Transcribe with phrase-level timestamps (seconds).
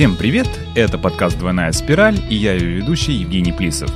[0.00, 0.48] Всем привет!
[0.74, 3.92] Это подкаст «Двойная спираль» и я ее ведущий Евгений Плисов.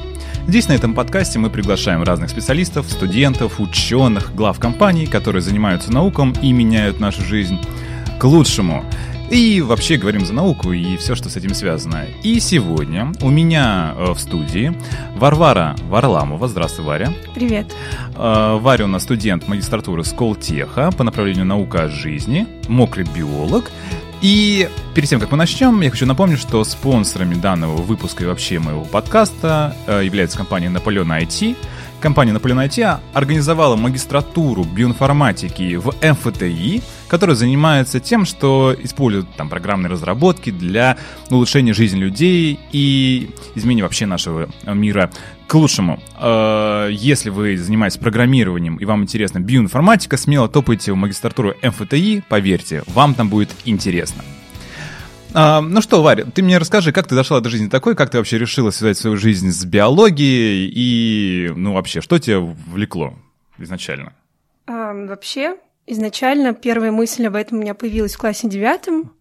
[0.46, 6.34] Здесь, на этом подкасте, мы приглашаем разных специалистов, студентов, ученых, глав компаний, которые занимаются науком
[6.42, 7.58] и меняют нашу жизнь
[8.20, 8.84] к лучшему.
[9.30, 12.04] И вообще говорим за науку и все, что с этим связано.
[12.22, 14.74] И сегодня у меня э, в студии
[15.16, 16.46] Варвара Варламова.
[16.46, 17.12] Здравствуй, Варя.
[17.34, 17.74] Привет.
[18.14, 23.70] Э, Варя у нас студент магистратуры Сколтеха по направлению наука о жизни, мокрый биолог.
[24.24, 28.58] И перед тем, как мы начнем, я хочу напомнить, что спонсорами данного выпуска и вообще
[28.58, 31.54] моего подкаста э, является компания Наполеон IT.
[32.00, 39.90] Компания Наполеон IT организовала магистратуру биоинформатики в МФТИ, которая занимается тем, что использует там программные
[39.90, 40.96] разработки для
[41.28, 45.10] улучшения жизни людей и изменения вообще нашего мира
[45.46, 46.00] к лучшему.
[46.18, 52.82] Э, если вы занимаетесь программированием и вам интересна биоинформатика, смело топайте в магистратуру МФТИ, поверьте,
[52.86, 54.22] вам там будет интересно.
[55.36, 58.18] А, ну что, Варя, ты мне расскажи, как ты дошла до жизни такой, как ты
[58.18, 63.14] вообще решила связать свою жизнь с биологией и, ну вообще, что тебя влекло
[63.58, 64.12] изначально?
[64.66, 69.12] А, вообще, изначально первая мысль об этом у меня появилась в классе девятом,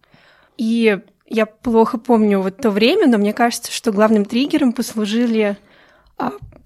[0.56, 5.56] и я плохо помню вот то время, но мне кажется, что главным триггером послужили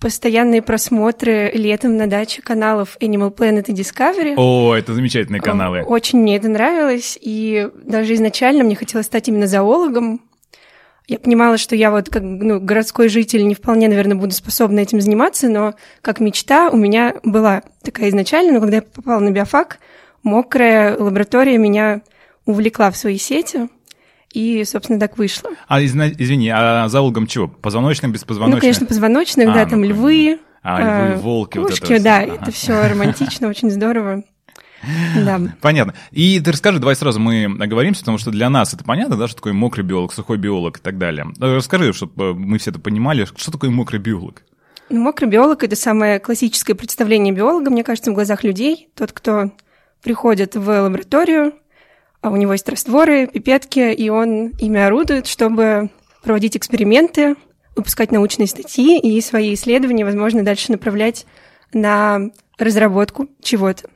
[0.00, 4.34] постоянные просмотры летом на даче каналов Animal Planet и Discovery.
[4.36, 5.82] О, это замечательные каналы.
[5.82, 10.20] Очень мне это нравилось, и даже изначально мне хотелось стать именно зоологом.
[11.08, 15.00] Я понимала, что я вот как ну, городской житель не вполне, наверное, буду способна этим
[15.00, 19.78] заниматься, но как мечта у меня была такая изначально, но когда я попала на биофак,
[20.22, 22.02] мокрая лаборатория меня
[22.44, 23.68] увлекла в свои сети.
[24.32, 25.50] И, собственно, так вышло.
[25.68, 27.48] А, извини, а зоологом чего?
[27.48, 28.56] Позвоночным, беспозвоночным?
[28.56, 30.38] Ну, конечно, позвоночных, а, да, там ну, львы.
[30.62, 32.38] А, львы, волки, кошки, вот это да, ага.
[32.42, 34.24] это все романтично, очень здорово.
[35.24, 35.40] Да.
[35.60, 35.94] Понятно.
[36.12, 39.36] И ты расскажи, давай сразу мы оговоримся, потому что для нас это понятно, да, что
[39.36, 41.26] такое мокрый биолог, сухой биолог и так далее.
[41.40, 44.44] Э, расскажи, чтобы мы все это понимали, что такое мокрый биолог?
[44.88, 48.88] Ну, мокрый биолог— это самое классическое представление биолога, мне кажется, в глазах людей.
[48.94, 49.50] Тот, кто
[50.02, 51.54] приходит в лабораторию,
[52.22, 55.90] у него есть растворы, пипетки, и он ими орудует, чтобы
[56.22, 57.36] проводить эксперименты,
[57.76, 61.26] выпускать научные статьи и свои исследования, возможно, дальше направлять
[61.72, 63.88] на разработку чего-то.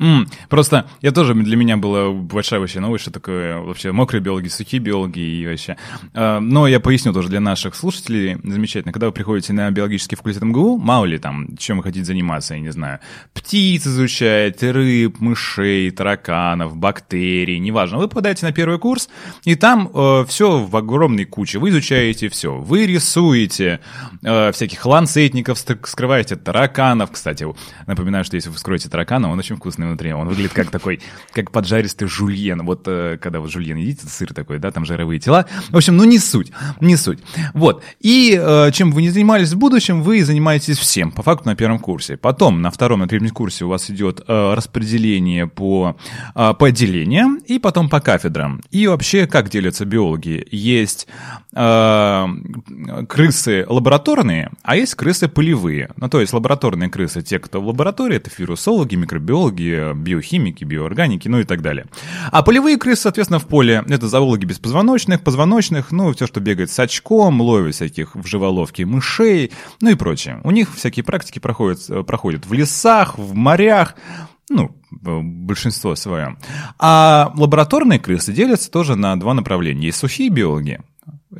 [0.00, 4.46] Mm, просто я тоже, для меня была большая вообще новость, что такое вообще мокрые биологи,
[4.46, 5.76] сухие биологи и вообще.
[6.14, 8.92] Uh, но я поясню тоже для наших слушателей замечательно.
[8.92, 12.60] Когда вы приходите на биологический факультет МГУ, мало ли там, чем вы хотите заниматься, я
[12.60, 13.00] не знаю,
[13.34, 17.98] птиц изучать, рыб, мышей, тараканов, бактерий, неважно.
[17.98, 19.08] Вы попадаете на первый курс,
[19.44, 21.58] и там uh, все в огромной куче.
[21.58, 22.56] Вы изучаете все.
[22.56, 23.80] Вы рисуете
[24.22, 27.10] uh, всяких ланцетников, скрываете тараканов.
[27.10, 27.44] Кстати,
[27.86, 30.12] напоминаю, что если вы вскроете таракана, он очень вкусный внутри.
[30.12, 31.00] Он выглядит как такой,
[31.32, 32.64] как поджаристый жульен.
[32.64, 35.46] Вот э, когда вот жульен едите, сыр такой, да, там жировые тела.
[35.70, 37.20] В общем, ну не суть, не суть.
[37.54, 37.82] Вот.
[38.00, 41.78] И э, чем вы не занимались в будущем, вы занимаетесь всем, по факту, на первом
[41.78, 42.16] курсе.
[42.16, 45.96] Потом, на втором, на третьем курсе у вас идет э, распределение по,
[46.34, 48.60] по отделениям и потом по кафедрам.
[48.70, 50.46] И вообще, как делятся биологи?
[50.50, 51.06] Есть
[53.08, 55.90] крысы лабораторные, а есть крысы полевые.
[55.96, 61.40] Ну, то есть лабораторные крысы, те, кто в лаборатории, это вирусологи, микробиологи, биохимики, биоорганики, ну
[61.40, 61.86] и так далее.
[62.30, 66.78] А полевые крысы, соответственно, в поле это зоологи беспозвоночных, позвоночных, ну, все, что бегает с
[66.78, 70.40] очком, ловит всяких в живоловке мышей, ну и прочее.
[70.44, 73.94] У них всякие практики проходят, э, проходят в лесах, в морях,
[74.50, 76.36] ну, большинство свое.
[76.78, 79.86] А лабораторные крысы делятся тоже на два направления.
[79.86, 80.80] Есть сухие биологи,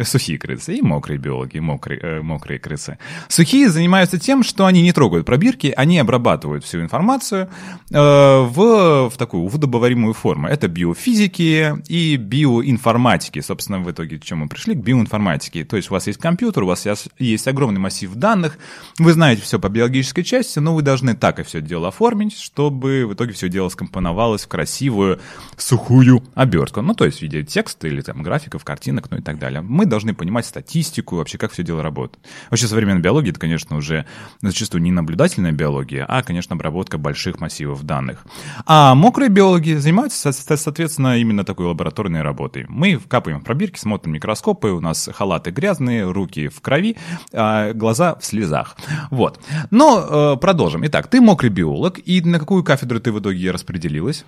[0.02, 2.98] Сухие крысы и мокрые биологи, мокрые, э, мокрые крысы.
[3.28, 7.48] Сухие занимаются тем, что они не трогают пробирки, они обрабатывают всю информацию
[7.90, 10.48] э, в, в такую водобоваримую форму.
[10.48, 13.40] Это биофизики и биоинформатики.
[13.40, 14.74] Собственно, в итоге к чему мы пришли?
[14.74, 15.64] К биоинформатике.
[15.64, 16.86] То есть у вас есть компьютер, у вас
[17.18, 18.58] есть огромный массив данных,
[18.98, 23.06] вы знаете все по биологической части, но вы должны так и все дело оформить, чтобы
[23.06, 25.20] в итоге все дело скомпоновалось в красивую
[25.56, 26.82] сухую обертку.
[26.82, 29.86] Ну, то есть в виде текста или там графиков, картинок, ну и так далее мы
[29.88, 32.24] должны понимать статистику, вообще как все дело работает.
[32.50, 34.06] Вообще современная биология, это, конечно, уже
[34.40, 38.24] зачастую не наблюдательная биология, а, конечно, обработка больших массивов данных.
[38.66, 42.66] А мокрые биологи занимаются, соответственно, именно такой лабораторной работой.
[42.68, 46.96] Мы капаем в пробирки, смотрим микроскопы, у нас халаты грязные, руки в крови,
[47.32, 48.76] а глаза в слезах.
[49.10, 49.40] Вот.
[49.70, 50.86] Но э, продолжим.
[50.86, 54.24] Итак, ты мокрый биолог, и на какую кафедру ты в итоге распределилась?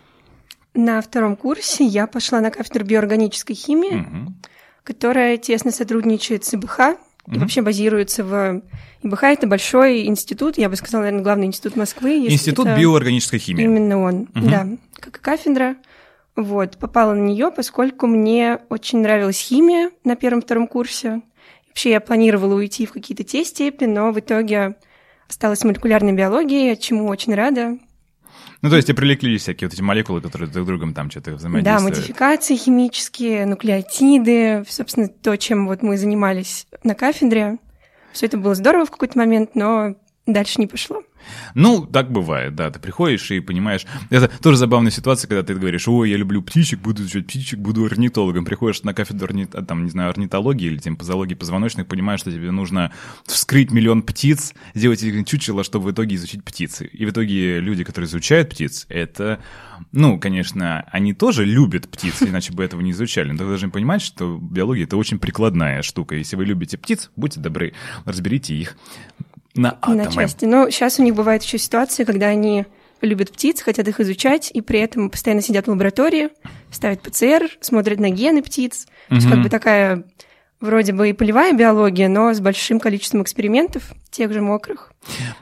[0.75, 4.01] На втором курсе я пошла на кафедру биоорганической химии.
[4.01, 4.35] Угу
[4.85, 6.79] которая тесно сотрудничает с ИБХ
[7.27, 8.62] и mm вообще базируется в...
[9.03, 12.27] ИБХ— это большой институт, я бы сказала, наверное, главный институт Москвы.
[12.27, 13.65] Институт биоорганической химии.
[13.65, 15.77] Именно он, mm да, как и кафедра.
[16.37, 21.23] Вот, попала на нее, поскольку мне очень нравилась химия на первом-втором курсе.
[21.69, 24.77] Вообще я планировала уйти в какие-то те степи, но в итоге
[25.29, 27.79] осталась молекулярной биологией, чему очень рада.
[28.62, 31.33] Ну, то есть тебе привлекли всякие вот эти молекулы, которые друг с другом там что-то
[31.33, 31.83] взаимодействуют.
[31.83, 37.59] Да, модификации химические, нуклеотиды, собственно, то, чем вот мы занимались на кафедре.
[38.12, 39.95] Все это было здорово в какой-то момент, но
[40.27, 41.03] дальше не пошло.
[41.55, 42.70] Ну, так бывает, да.
[42.70, 43.87] Ты приходишь и понимаешь...
[44.11, 47.84] Это тоже забавная ситуация, когда ты говоришь, ой, я люблю птичек, буду изучать птичек, буду
[47.84, 48.44] орнитологом.
[48.44, 49.44] Приходишь на кафедру орни...
[49.44, 52.93] там, не знаю, орнитологии или тем позологии позвоночных, понимаешь, что тебе нужно
[53.25, 56.87] вскрыть миллион птиц, сделать их чучело, чтобы в итоге изучить птицы.
[56.87, 59.40] И в итоге люди, которые изучают птиц, это...
[59.93, 63.32] Ну, конечно, они тоже любят птиц, иначе бы этого не изучали.
[63.32, 66.14] Но вы должны понимать, что биология— это очень прикладная штука.
[66.14, 67.75] Если вы любите птиц, будьте добры,
[68.05, 68.76] разберите их
[69.55, 69.97] на атомы.
[69.97, 70.44] На части.
[70.44, 72.67] Но сейчас у них бывает еще ситуация, когда они
[73.00, 76.29] любят птиц, хотят их изучать, и при этом постоянно сидят в лаборатории,
[76.70, 78.87] ставят ПЦР, смотрят на гены птиц.
[78.87, 79.08] Угу.
[79.08, 80.05] То есть как бы такая
[80.61, 84.93] вроде бы и полевая биология, но с большим количеством экспериментов, тех же мокрых.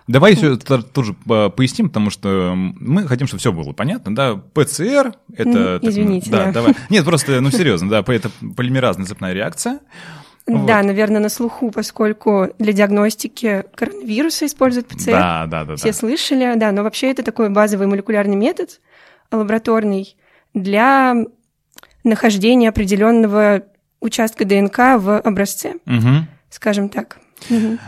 [0.06, 0.42] Давай вот.
[0.42, 5.80] еще тоже поясним, потому что мы хотим, чтобы все было понятно, да, ПЦР это...
[5.82, 6.30] Извините.
[6.30, 6.52] Так, да, да.
[6.52, 6.74] Давай.
[6.88, 9.80] Нет, просто, ну серьезно, да, это полимеразная цепная реакция.
[10.48, 10.66] Вот.
[10.66, 15.12] Да, наверное, на слуху, поскольку для диагностики коронавируса используют ПЦР.
[15.12, 15.76] Да, да, да.
[15.76, 15.92] Все да.
[15.92, 18.80] слышали, да, но вообще это такой базовый молекулярный метод
[19.30, 20.16] лабораторный
[20.54, 21.14] для
[22.02, 23.64] нахождения определенного
[24.00, 26.26] участка ДНК в образце, угу.
[26.48, 27.18] скажем так.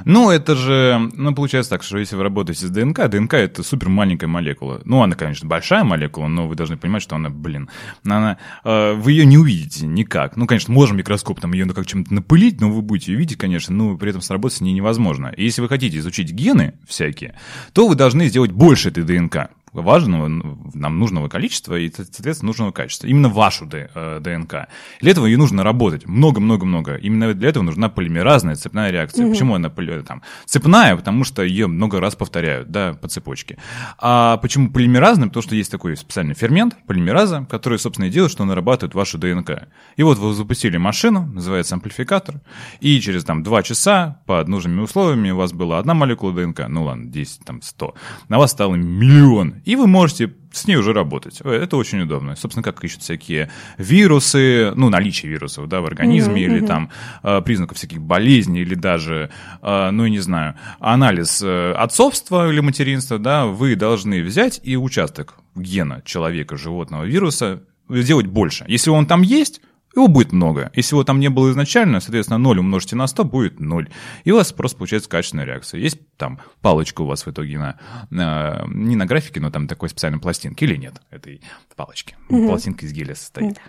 [0.05, 3.89] Ну, это же, ну, получается так, что если вы работаете с ДНК, ДНК— это супер
[3.89, 4.81] маленькая молекула.
[4.85, 7.69] Ну, она, конечно, большая молекула, но вы должны понимать, что она, блин,
[8.05, 10.37] она, э, вы ее не увидите никак.
[10.37, 13.39] Ну, конечно, можем микроскоп там ее ну, как чем-то напылить, но вы будете ее видеть,
[13.39, 15.33] конечно, но при этом сработать с ней невозможно.
[15.37, 17.35] И если вы хотите изучить гены всякие,
[17.73, 20.29] то вы должны сделать больше этой ДНК важного,
[20.75, 23.07] нам нужного количества и, соответственно, нужного качества.
[23.07, 23.95] Именно вашу ДНК.
[23.95, 24.67] Э,
[25.01, 26.07] для этого ее нужно работать.
[26.07, 26.97] Много-много-много.
[26.97, 29.25] Именно для этого нужна полимеразная цепная реакция.
[29.25, 29.33] Угу.
[29.33, 29.71] Почему она
[30.03, 30.97] там, цепная?
[30.97, 33.59] Потому что ее много раз повторяют, да, по цепочке.
[33.99, 35.29] А почему полимеразная?
[35.29, 39.69] Потому что есть такой специальный фермент, полимераза, который, собственно, и делает, что нарабатывает вашу ДНК.
[39.97, 42.41] И вот вы запустили машину, называется амплификатор,
[42.81, 46.85] и через там два часа под нужными условиями у вас была одна молекула ДНК, ну
[46.85, 47.95] ладно, 10, там 100,
[48.29, 51.41] на вас стало миллион и вы можете с ней уже работать.
[51.41, 52.35] Это очень удобно.
[52.37, 56.91] Собственно, как ищут всякие вирусы, ну, наличие вирусов, да, в организме, mm-hmm, или там
[57.23, 59.31] э, признаков всяких болезней, или даже,
[59.63, 65.37] э, ну, не знаю, анализ э, отцовства или материнства, да, вы должны взять и участок
[65.55, 68.65] гена человека, животного, вируса сделать больше.
[68.69, 69.61] Если он там есть,
[69.95, 70.71] его будет много.
[70.75, 73.89] Если его там не было изначально, соответственно, 0 умножьте на 100 будет 0.
[74.25, 75.81] И у вас просто получается качественная реакция.
[75.81, 77.79] Есть там палочка у вас в итоге на,
[78.11, 81.43] на не на графике, но там такой специальной пластинки или нет этой
[81.77, 82.17] палочки.
[82.29, 82.49] Угу.
[82.49, 83.55] Пластинка из геля состоит.
[83.55, 83.61] Да.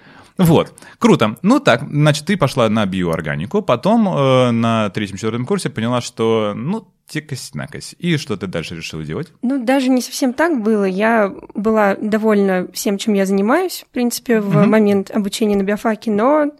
[0.45, 1.37] Вот, круто.
[1.41, 6.87] Ну так, значит, ты пошла на биоорганику, потом э, на третьем-четвертом курсе поняла, что, ну,
[7.11, 7.93] тикось-накось.
[7.99, 9.33] И что ты дальше решила делать?
[9.41, 10.85] Ну, даже не совсем так было.
[10.85, 14.65] Я была довольна всем, чем я занимаюсь, в принципе, в mm-hmm.
[14.65, 16.51] момент обучения на биофаке, но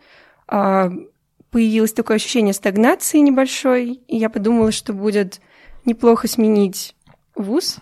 [0.48, 0.92] а,
[1.52, 5.40] появилось такое ощущение стагнации небольшой, и я подумала, что будет
[5.86, 6.96] неплохо сменить
[7.34, 7.78] вуз,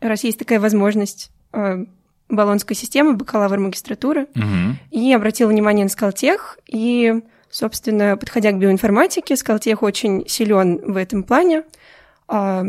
[0.00, 1.84] раз есть такая возможность а,
[2.30, 4.72] баллонской системы, бакалавр магистратуры, mm-hmm.
[4.90, 7.20] и обратила внимание на Скалтех, и
[7.54, 11.62] Собственно, подходя к биоинформатике, Скалтех очень силен в этом плане.
[12.28, 12.64] А,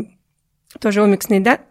[0.80, 1.64] тоже омиксные данные.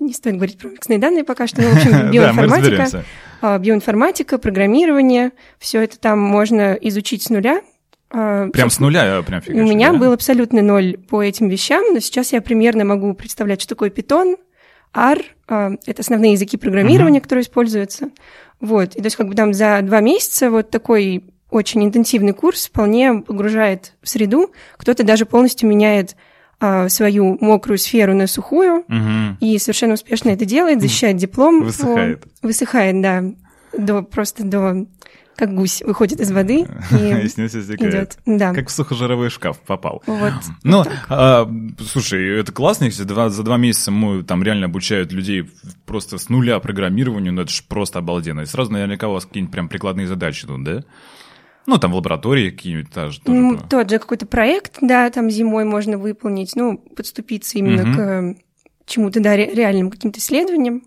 [0.00, 3.04] Не стоит говорить про омиксные данные пока что, но, в общем, биоинформатика,
[3.40, 7.62] а, биоинформатика, программирование, все это там можно изучить с нуля,
[8.10, 12.00] а, прям с нуля, прям фигачу, У меня был абсолютный ноль по этим вещам, но
[12.00, 14.36] сейчас я примерно могу представлять, что такое питон,
[14.94, 17.22] R, это основные языки программирования, uh-huh.
[17.22, 18.10] которые используются.
[18.60, 22.66] Вот, и то есть как бы там за два месяца вот такой очень интенсивный курс
[22.66, 24.52] вполне погружает в среду.
[24.76, 26.16] Кто-то даже полностью меняет
[26.88, 29.36] свою мокрую сферу на сухую угу.
[29.40, 31.64] и совершенно успешно это делает, защищает диплом.
[31.64, 32.24] Высыхает.
[32.24, 33.24] О, высыхает, да.
[33.76, 34.86] До, просто до
[35.36, 37.26] как гусь выходит из воды и
[37.88, 38.18] идет.
[38.26, 38.54] Да.
[38.54, 40.02] Как в сухожировой шкаф попал.
[40.06, 40.32] Вот.
[40.62, 45.50] Ну, а, слушай, это классно, если два, за два месяца мы там реально обучают людей
[45.86, 48.42] просто с нуля программированию, ну это же просто обалденно.
[48.42, 50.84] И сразу наверняка у вас какие-нибудь прям прикладные задачи тут, да?
[51.66, 53.20] Ну, там в лаборатории какие-нибудь тоже.
[53.20, 57.96] тоже ну, тот же какой-то проект, да, там зимой можно выполнить, ну, подступиться именно угу.
[57.96, 58.34] к э,
[58.86, 60.82] чему-то, да, реальным каким-то исследованиям.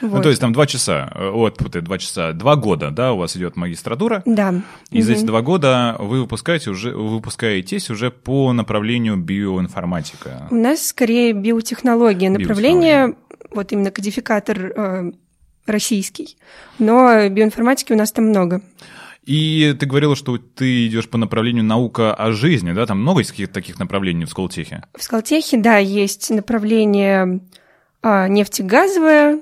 [0.00, 0.16] Вот.
[0.16, 3.36] Ну, то есть там два часа, э, вот, два часа, два года, да, у вас
[3.36, 4.22] идет магистратура.
[4.24, 4.54] Да.
[4.90, 5.04] И угу.
[5.04, 10.48] за эти два года вы выпускаете уже, вы выпускаетесь уже по направлению биоинформатика.
[10.50, 13.54] У нас скорее биотехнология, направление, биотехнология.
[13.54, 15.12] вот именно кодификатор э,
[15.66, 16.36] российский.
[16.78, 18.62] Но биоинформатики у нас там много.
[19.24, 22.86] И ты говорила, что ты идешь по направлению наука о жизни, да?
[22.86, 24.82] Там много есть каких-то таких направлений в Сколтехе?
[24.96, 27.40] В Сколтехе, да, есть направление
[28.02, 29.40] а, нефтегазовое,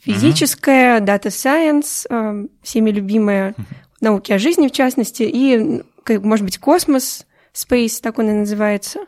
[0.00, 2.06] физическое, дата сайенс,
[2.62, 3.54] всеми любимые
[4.00, 5.82] науки о жизни, в частности, и,
[6.18, 8.98] может быть, космос, Space, так он и называется.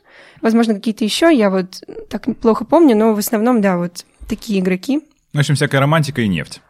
[0.41, 5.01] Возможно, какие-то еще, я вот так плохо помню, но в основном, да, вот такие игроки.
[5.33, 6.61] В общем, всякая романтика и нефть.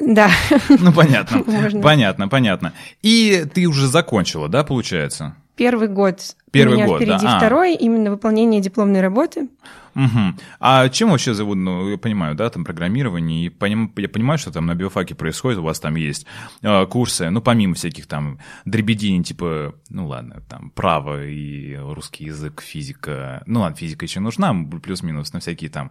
[0.00, 0.30] Да.
[0.68, 1.42] Ну, понятно.
[1.46, 1.80] Можно.
[1.80, 2.72] Понятно, понятно.
[3.02, 5.34] И ты уже закончила, да, получается?
[5.56, 6.20] Первый год.
[6.56, 7.36] Первый У меня год, впереди да.
[7.36, 7.38] А.
[7.38, 9.48] второй, именно выполнение дипломной работы.
[9.96, 10.38] Угу.
[10.60, 14.52] А чем вообще зовут, ну, я понимаю, да, там программирование, и поним, я понимаю, что
[14.52, 16.26] там на биофаке происходит, у вас там есть
[16.60, 22.60] э, курсы, ну, помимо всяких там дребедений, типа, ну, ладно, там, право и русский язык,
[22.60, 25.90] физика, ну, ладно, физика еще нужна, плюс-минус, на всякие там,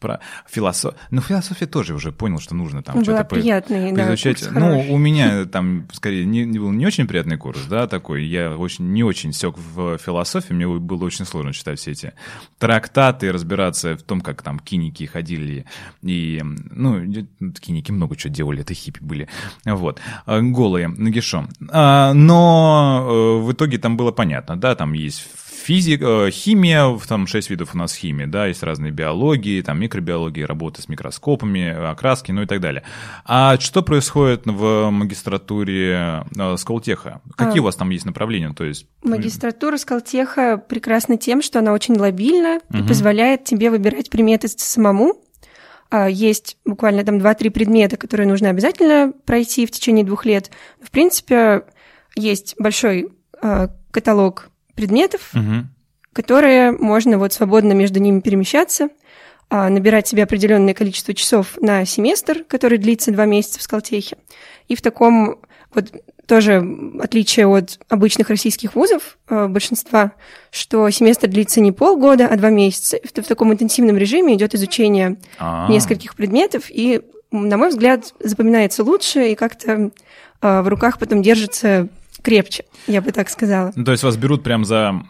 [0.00, 0.18] про
[0.50, 4.40] философию, ну, философия тоже уже понял, что нужно там Была что-то приятный, да, поизучать.
[4.40, 4.90] курс ну, хороший.
[4.90, 8.92] у меня там, скорее, не, не был не очень приятный курс, да, такой, я очень,
[8.92, 12.12] не очень сек в философии, мне было очень сложно читать все эти
[12.58, 15.64] трактаты, разбираться в том, как там киники ходили,
[16.02, 17.00] и, ну,
[17.60, 19.28] киники много чего делали, это хиппи были,
[19.64, 21.48] вот, а, голые, нагишом.
[21.70, 25.26] А, Но э, в итоге там было понятно, да, там есть
[25.64, 30.82] физика, химия, там шесть видов у нас химии, да, есть разные биологии, там микробиологии, работы
[30.82, 32.82] с микроскопами, окраски, ну и так далее.
[33.24, 37.20] А что происходит в магистратуре э, Сколтеха?
[37.36, 37.62] Какие А.
[37.62, 38.52] у вас там есть направления?
[38.52, 42.86] То есть Магистратура Скалтеха прекрасна тем, что она очень лобильна и Мгм.
[42.88, 45.14] позволяет тебе выбирать предметы самому.
[45.90, 50.50] А, Есть буквально там 2-3 предмета, которые нужно обязательно пройти в течение двух лет.
[50.82, 51.62] В принципе,
[52.16, 53.10] есть большой
[53.42, 55.68] а, каталог предметов, Мгм.
[56.12, 58.88] которые можно вот свободно между ними перемещаться,
[59.50, 64.16] а, набирать себе определенное количество часов на семестр, который длится два месяца в Скалтехе.
[64.68, 65.38] И в таком
[65.74, 65.92] вот
[66.26, 66.64] тоже
[67.00, 70.12] отличие от обычных российских вузов э, большинства,
[70.50, 72.98] что семестр длится не полгода, а два месяца.
[73.04, 75.68] В, в таком интенсивном режиме идет изучение А.
[75.68, 79.90] нескольких предметов, и, на мой взгляд, запоминается лучше и как-то
[80.40, 81.88] э, в руках потом держится
[82.24, 83.72] крепче, я бы так сказала.
[83.76, 85.02] Ну, То есть вас берут прям за...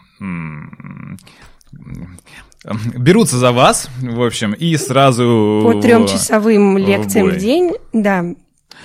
[2.95, 5.61] Берутся за вас, в общем, и сразу...
[5.63, 7.37] По трехчасовым лекциям бой.
[7.37, 8.25] в день, да,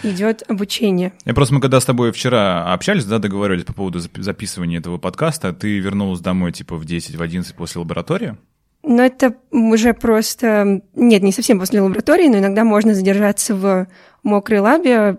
[0.02, 1.12] идет обучение.
[1.24, 4.98] Я просто мы когда с тобой вчера общались, да, договаривались по поводу запи- записывания этого
[4.98, 8.36] подкаста, ты вернулась домой типа в 10, в 11 после лаборатории?
[8.82, 10.82] Но это уже просто...
[10.94, 13.88] Нет, не совсем после лаборатории, но иногда можно задержаться в
[14.22, 15.18] мокрой лабе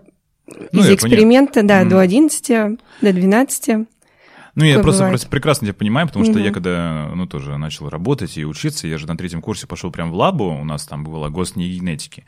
[0.72, 1.88] Ну, из эксперимента, да, Мгм.
[1.90, 3.86] до 11, до 12.
[4.54, 6.42] Ну, я просто, просто прекрасно тебя понимаю, потому что Мгм.
[6.44, 10.10] я когда, ну, тоже начал работать и учиться, я же на третьем курсе пошел прям
[10.10, 12.26] в лабу, у нас там была госгенетики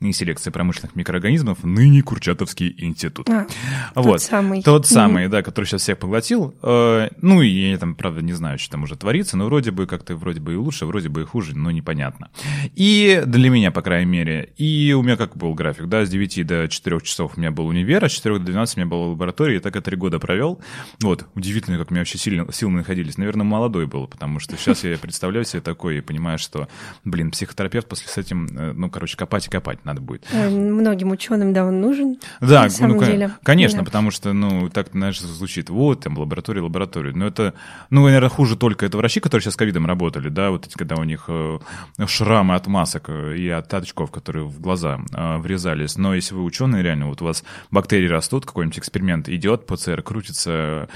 [0.00, 3.28] и селекция промышленных микроорганизмов, ныне Курчатовский институт.
[3.28, 3.46] А,
[3.94, 4.12] вот.
[4.12, 4.62] тот самый.
[4.62, 6.54] Тот самый, да, который сейчас всех поглотил.
[6.62, 9.86] Э, Ну, и я там, правда, не знаю, что там уже творится, но вроде бы
[9.86, 12.30] как-то вроде бы и лучше, вроде бы и хуже, но непонятно.
[12.74, 16.46] И для меня, по крайней мере, и у меня как был график, да, с 9
[16.46, 19.06] до 4 часов у меня был универ, а с 4 до 12 у меня была
[19.08, 20.60] лаборатория, и так я три года провел.
[21.00, 23.18] Вот, удивительно, как у меня вообще сильно, силы находились.
[23.18, 26.68] Наверное, молодой был, потому что сейчас я представляю себе такое и понимаю, что,
[27.04, 30.24] блин, психотерапевт после с этим, э, ну, короче, копать и копать надо будет.
[30.32, 32.18] Э, Многим ученым, да, он нужен.
[32.40, 33.30] Да, на самом ну, деле.
[33.42, 33.84] конечно, Да.
[33.84, 37.12] потому что, ну, так, знаешь, звучит, вот, там, лаборатория, лаборатория.
[37.12, 37.54] Но это,
[37.90, 40.96] ну, наверное, хуже только это врачи, которые сейчас с ковидом работали, да, вот эти, когда
[40.96, 41.58] у них э,
[42.06, 45.96] шрамы от масок и от очков, которые в глаза врезались.
[45.96, 50.88] Но если вы ученые, реально, вот у вас бактерии растут, какой-нибудь эксперимент идет, ПЦР крутится,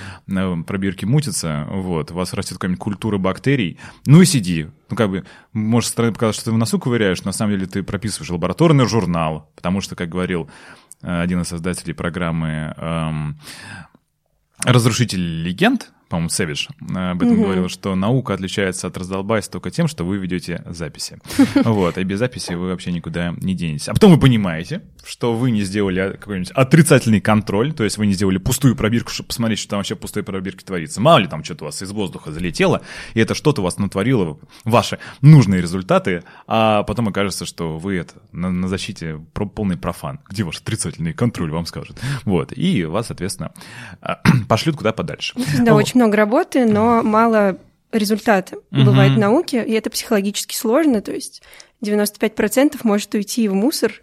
[0.64, 5.25] пробирки мутятся, вот, у вас растет какая-нибудь культура бактерий, ну и сиди, ну, как бы,
[5.52, 8.31] может, со стороны показаться, что ты в носу ковыряешь, но на самом деле ты прописываешь
[8.31, 10.50] лабораторный журнал, потому что, как говорил
[11.02, 13.40] э, один из создателей программы эм,
[14.64, 17.43] «Разрушитель легенд», по-моему, Сэвидж об этом Мгм.
[17.45, 21.19] говорил, что наука отличается от раздолбайства только тем, что вы ведете записи.
[21.64, 23.88] Вот, и без записи вы вообще никуда не денетесь.
[23.88, 28.12] А потом вы понимаете, что вы не сделали какой-нибудь отрицательный контроль, то есть вы не
[28.12, 31.00] сделали пустую пробирку, чтобы посмотреть, что там вообще в пустой пробирке творится.
[31.00, 32.83] Мало ли там что-то у вас из воздуха залетело,
[33.14, 38.14] и это что-то у вас натворило, ваши нужные результаты, а потом окажется, что вы это
[38.33, 40.19] на, на защите про- полный профан.
[40.29, 41.99] Где ваш отрицательный контроль, вам скажут.
[42.25, 43.52] Вот, и вас, соответственно,
[44.49, 45.35] пошлют куда подальше.
[45.64, 45.81] Да, Вот.
[45.85, 47.59] очень много работы, но мало
[47.92, 48.57] результата.
[48.71, 51.42] Бывает в науке, и это психологически сложно, то есть
[51.85, 54.00] 95% может уйти в мусор,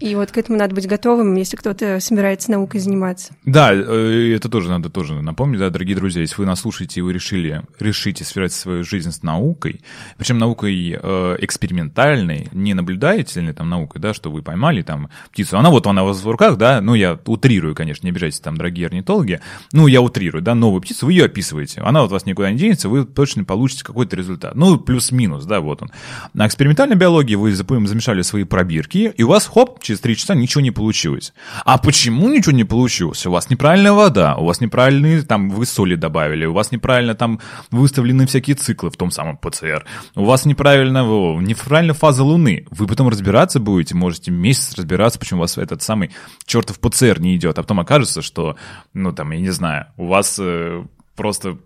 [0.00, 3.34] И вот к этому надо быть готовым, если кто-то собирается наукой заниматься.
[3.44, 7.02] Да, э, это тоже надо тоже напомнить, да, дорогие друзья, если вы нас слушаете и
[7.02, 9.82] вы решили, решите связать свою жизнь с наукой,
[10.16, 15.68] причем наукой э, экспериментальной, не наблюдательной там наукой, да, что вы поймали там птицу, она
[15.68, 18.86] вот она у вас в руках, да, ну я утрирую, конечно, не обижайтесь там, дорогие
[18.86, 19.40] орнитологи,
[19.72, 22.88] ну я утрирую, да, новую птицу, вы ее описываете, она вот вас никуда не денется,
[22.88, 25.90] вы точно получите какой-то результат, ну плюс-минус, да, вот он.
[26.32, 30.60] На экспериментальной биологии вы замешали свои пробирки, и у вас, хоп, через три часа ничего
[30.60, 31.32] не получилось.
[31.64, 33.26] А почему ничего не получилось?
[33.26, 37.40] У вас неправильная вода, у вас неправильные, там, вы соли добавили, у вас неправильно там
[37.72, 41.00] выставлены всякие циклы в том самом ПЦР, у вас неправильно,
[41.40, 42.66] неправильно фаза Луны.
[42.70, 46.12] Вы потом разбираться будете, можете месяц разбираться, почему у вас этот самый
[46.46, 48.56] чертов ПЦР не идет, а потом окажется, что,
[48.94, 50.84] ну, там, я не знаю, у вас э,
[51.16, 51.58] просто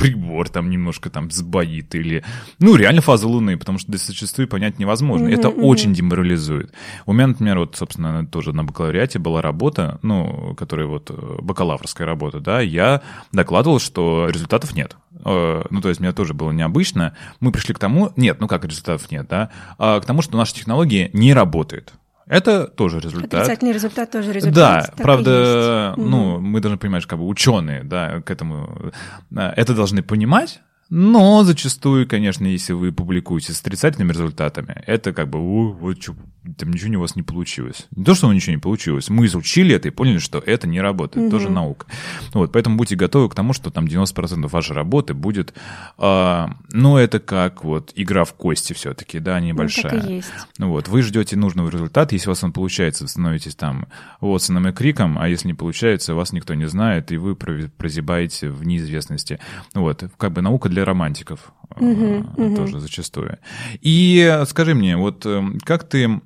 [0.00, 2.24] прибор там немножко там сбоит или...
[2.58, 5.28] Ну, реально фаза Луны, потому что зачастую понять невозможно.
[5.28, 5.62] Mm-hmm, Это mm-hmm.
[5.62, 6.72] очень деморализует.
[7.06, 12.06] У меня, например, вот, собственно, тоже на бакалавриате была работа, ну, которая вот э, бакалаврская
[12.06, 13.02] работа, да, я
[13.32, 14.96] докладывал, что результатов нет.
[15.24, 17.14] Э, ну, то есть мне тоже было необычно.
[17.40, 18.12] Мы пришли к тому...
[18.16, 19.50] Нет, ну как результатов нет, да?
[19.78, 21.92] А к тому, что наша технология не работает.
[22.30, 23.34] Это тоже результат.
[23.34, 24.54] Отрицательный результат тоже результат.
[24.96, 26.40] Да, правда, ну, угу.
[26.40, 28.92] мы должны понимать, как бы ученые, да, к этому
[29.34, 30.60] э, это должны понимать,
[30.90, 36.16] но зачастую, конечно, если вы публикуете с отрицательными результатами, это как бы, вот что,
[36.56, 37.86] там ничего у вас не получилось.
[37.94, 40.80] Не то, что у ничего не получилось, мы изучили это и поняли, что это не
[40.80, 41.30] работает, угу.
[41.30, 41.86] тоже наука.
[42.32, 45.54] Вот, поэтому будьте готовы к тому, что там 90% вашей работы будет,
[45.98, 49.92] э, ну, это как вот игра в кости все-таки, да, небольшая.
[49.92, 50.32] Ну, так и есть.
[50.58, 53.86] Ну, вот, вы ждете нужного результата, если у вас он получается, вы становитесь там
[54.20, 58.64] Уотсоном и Криком, а если не получается, вас никто не знает, и вы прозябаете в
[58.64, 59.38] неизвестности.
[59.74, 63.38] Вот, как бы наука для для романтиков uh-huh, тоже зачастую.
[63.80, 66.20] И скажи мне, вот эм, как ты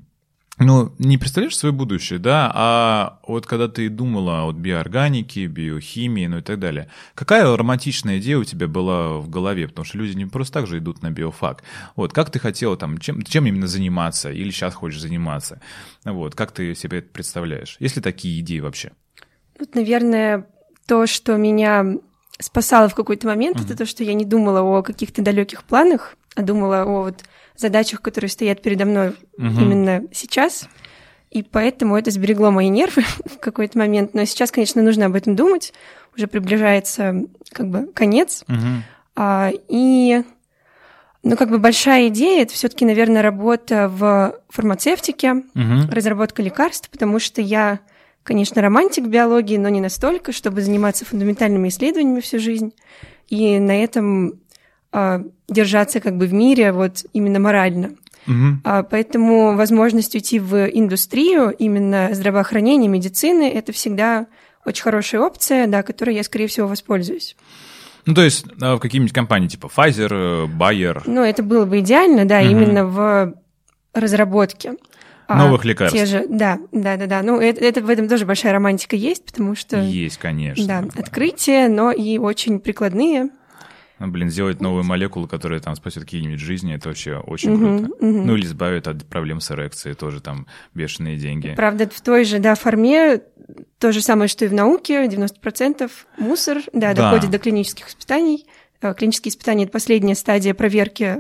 [0.60, 6.38] ну, не представляешь свое будущее, да, а вот когда ты думала о биоорганике, биохимии, ну
[6.38, 9.66] и так далее, какая романтичная идея у тебя была в голове?
[9.66, 11.64] Потому что люди не просто так же идут на биофак.
[11.96, 15.60] Вот, как ты хотела там, чем, чем именно заниматься или сейчас хочешь заниматься?
[16.04, 17.76] Вот, как ты себе это представляешь?
[17.80, 18.92] Есть ли такие идеи вообще?
[19.58, 20.46] Вот, наверное,
[20.86, 21.96] то, что меня
[22.40, 23.64] спасало в какой-то момент, mm-hmm.
[23.64, 27.24] это то, что я не думала о каких-то далеких планах, а думала о вот
[27.56, 29.62] задачах, которые стоят передо мной mm-hmm.
[29.62, 30.68] именно сейчас.
[31.30, 34.14] И поэтому это сберегло мои нервы в какой-то момент.
[34.14, 35.72] Но сейчас, конечно, нужно об этом думать.
[36.16, 38.44] Уже приближается как бы конец.
[38.48, 38.78] Mm-hmm.
[39.16, 40.22] А, и
[41.22, 45.90] ну, как бы большая идея это все-таки, наверное, работа в фармацевтике, mm-hmm.
[45.90, 47.80] разработка лекарств, потому что я
[48.24, 52.72] конечно, романтик биологии, но не настолько, чтобы заниматься фундаментальными исследованиями всю жизнь.
[53.28, 54.40] И на этом
[54.92, 57.92] э, держаться как бы в мире вот именно морально.
[58.26, 58.60] Угу.
[58.64, 64.26] А, поэтому возможность уйти в индустрию, именно здравоохранения, медицины, это всегда
[64.64, 67.36] очень хорошая опция, да, которой я, скорее всего, воспользуюсь.
[68.06, 71.02] Ну, то есть а, в какие-нибудь компании типа Pfizer, Bayer?
[71.04, 72.48] Ну, это было бы идеально, да, угу.
[72.48, 73.34] именно в
[73.92, 74.74] разработке.
[75.26, 75.96] А, Новых лекарств.
[75.96, 77.22] Те же, да, да, да, да.
[77.22, 79.80] Ну, это, это в этом тоже большая романтика есть, потому что...
[79.80, 80.66] Есть, конечно.
[80.66, 83.30] Да, открытия, но и очень прикладные.
[84.00, 88.04] Ну, блин, сделать новую молекулу, которая там спасет какие-нибудь жизни, это вообще очень uh-huh, круто.
[88.04, 88.24] Uh-huh.
[88.24, 91.54] Ну, или избавит от проблем с эрекцией, тоже там бешеные деньги.
[91.56, 93.22] Правда, в той же, да, форме
[93.78, 97.10] то же самое, что и в науке, 90% мусор, да, да.
[97.10, 98.46] доходит до клинических испытаний.
[98.80, 101.18] Э, клинические испытания– это последняя стадия проверки,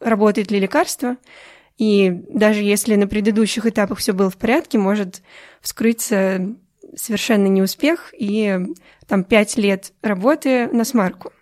[0.00, 1.16] работает ли лекарство.
[1.78, 5.22] И даже если на предыдущих этапах все было в порядке, может
[5.60, 6.54] вскрыться
[6.96, 8.58] совершенно неуспех и
[9.06, 11.32] там пять лет работы на смарку.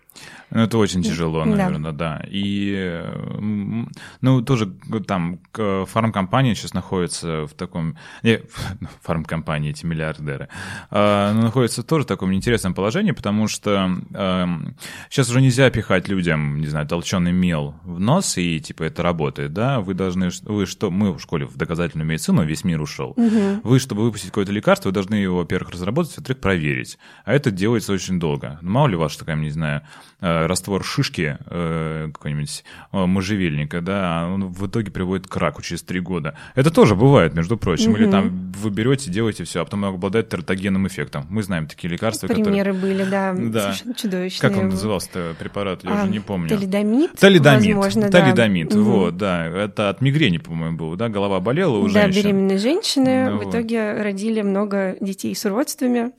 [0.53, 2.19] Ну, это очень тяжело, наверное, да.
[2.19, 2.25] да.
[2.29, 3.03] И,
[4.21, 4.71] ну, тоже
[5.07, 7.97] там фармкомпания сейчас находится в таком...
[8.21, 8.41] Не,
[9.01, 10.49] фармкомпании, эти миллиардеры.
[10.91, 14.47] А, находится тоже в таком интересном положении, потому что а,
[15.09, 19.53] сейчас уже нельзя пихать людям, не знаю, толченый мел в нос, и, типа, это работает,
[19.53, 19.79] да?
[19.79, 20.29] Вы должны...
[20.43, 20.91] Вы что...
[20.91, 23.15] Мы в школе в доказательную медицину, весь мир ушел.
[23.17, 23.61] Угу.
[23.63, 26.99] Вы, чтобы выпустить какое-то лекарство, вы должны его, во-первых, разработать, во-вторых, проверить.
[27.25, 28.59] А это делается очень долго.
[28.61, 29.81] Мало ли вас такая, не знаю,
[30.23, 35.83] Э, раствор шишки э, какой-нибудь э, можжевельника, да, он в итоге приводит к раку через
[35.83, 36.35] три года.
[36.55, 37.91] Это тоже бывает, между прочим.
[37.91, 37.97] Угу.
[37.97, 41.25] Или там вы берете, делаете все, а потом обладает тератогенным эффектом.
[41.29, 42.73] Мы знаем такие лекарства, Примеры которые...
[42.73, 44.49] были, да, да, совершенно чудовищные.
[44.49, 46.49] Как он назывался препарат, я а, уже не помню.
[46.49, 47.11] Талидомид?
[47.13, 48.79] Талидомид, возможно, талидомид, да.
[48.79, 49.45] вот, да.
[49.45, 52.21] Это от мигрени, по-моему, был, да, голова болела у да, женщин.
[52.21, 56.11] Да, беременные женщины ну, в итоге родили много детей с уродствами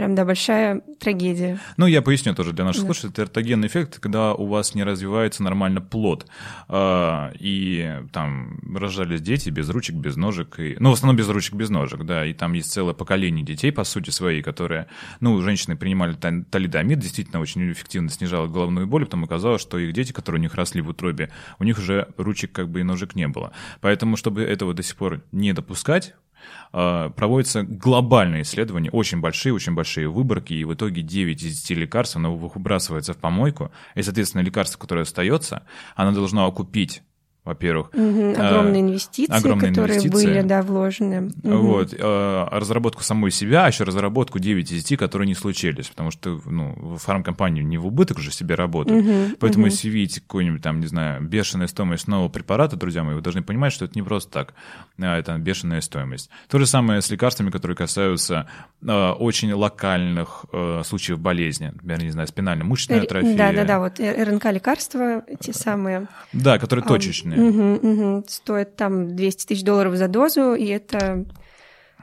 [0.00, 1.60] прям, да, большая трагедия.
[1.76, 2.86] Ну, я поясню тоже для наших да.
[2.86, 3.12] слушателей.
[3.12, 6.26] Это эртогенный эффект, когда у вас не развивается нормально плод,
[6.70, 11.52] э, и там рождались дети без ручек, без ножек, и, ну, в основном без ручек,
[11.52, 14.86] без ножек, да, и там есть целое поколение детей, по сути, своей, которые,
[15.20, 20.12] ну, женщины принимали талидомид, действительно очень эффективно снижало головную боль, потом оказалось, что их дети,
[20.12, 23.28] которые у них росли в утробе, у них уже ручек как бы и ножек не
[23.28, 23.52] было.
[23.82, 26.29] Поэтому, чтобы этого до сих пор не допускать, а,
[26.72, 32.16] проводятся глобальные исследования, очень большие, очень большие выборки, и в итоге 9 из 10 лекарств,
[32.16, 35.64] оно выбрасывается в помойку, и, соответственно, лекарство, которое остается,
[35.96, 37.02] оно должно окупить
[37.50, 37.90] во-первых.
[37.92, 40.26] Угу, огромные инвестиции, огромные которые инвестиции.
[40.26, 41.32] были, да, вложены.
[41.42, 41.56] Угу.
[41.56, 46.10] Вот, э, разработку самой себя, а еще разработку 9 из 10, которые не случились, потому
[46.10, 49.04] что, ну, фармкомпании не в убыток же себе работают.
[49.04, 49.72] Угу, Поэтому угу.
[49.72, 53.72] если видите какую-нибудь там, не знаю, бешеная стоимость нового препарата, друзья мои, вы должны понимать,
[53.72, 54.54] что это не просто так,
[54.98, 56.30] а это бешеная стоимость.
[56.48, 58.46] То же самое с лекарствами, которые касаются
[58.82, 63.36] э, очень локальных э, случаев болезни, например, не знаю, спинально-мышечная атрофия.
[63.36, 66.06] Да-да-да, вот РНК-лекарства, те самые.
[66.32, 67.39] Да, которые точечные.
[67.48, 68.24] Угу, угу.
[68.28, 71.24] Стоит там 200 тысяч долларов за дозу, и это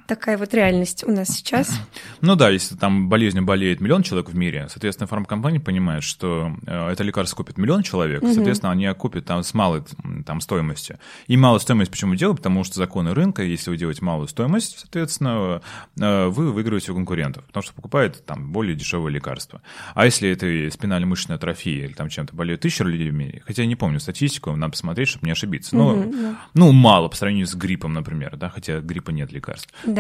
[0.08, 1.70] такая вот реальность у нас сейчас.
[2.22, 6.90] Ну да, если там болезнью болеет миллион человек в мире, соответственно, фармкомпания понимает, что э,
[6.90, 8.34] это лекарство купит миллион человек, угу.
[8.34, 9.84] соответственно, они окупят там с малой
[10.26, 10.98] там, стоимостью.
[11.28, 12.38] И малую стоимость почему делают?
[12.40, 15.62] Потому что законы рынка, если вы делаете малую стоимость, соответственно,
[16.00, 19.62] э, вы выигрываете у конкурентов, потому что покупают там более дешевое лекарство.
[19.94, 23.68] А если это спинально-мышечная атрофия или там чем-то болеет тысяча людей в мире, хотя я
[23.68, 25.76] не помню статистику, надо посмотреть, чтобы не ошибиться.
[25.76, 26.38] Но, угу, да.
[26.54, 29.74] ну, мало по сравнению с гриппом, например, да, хотя от гриппа нет лекарств.
[29.86, 29.97] Да,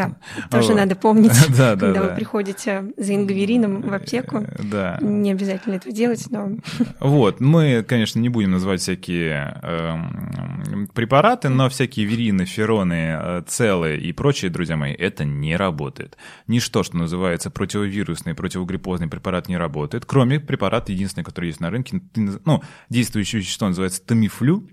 [0.50, 4.46] тоже надо помнить, когда вы приходите за ингаверином в аптеку.
[4.60, 4.98] Да.
[5.02, 6.52] Не обязательно это делать, но...
[7.00, 14.00] Вот, мы, конечно, не будем называть всякие эм, препараты, но всякие верины, фероны, э, целые
[14.00, 16.18] и прочие, друзья мои, это не работает.
[16.48, 22.02] Ничто, что называется противовирусный, противогриппозный препарат не работает, кроме препарата, единственный, который есть на рынке,
[22.16, 24.68] ну, действующее вещество называется тамифлю,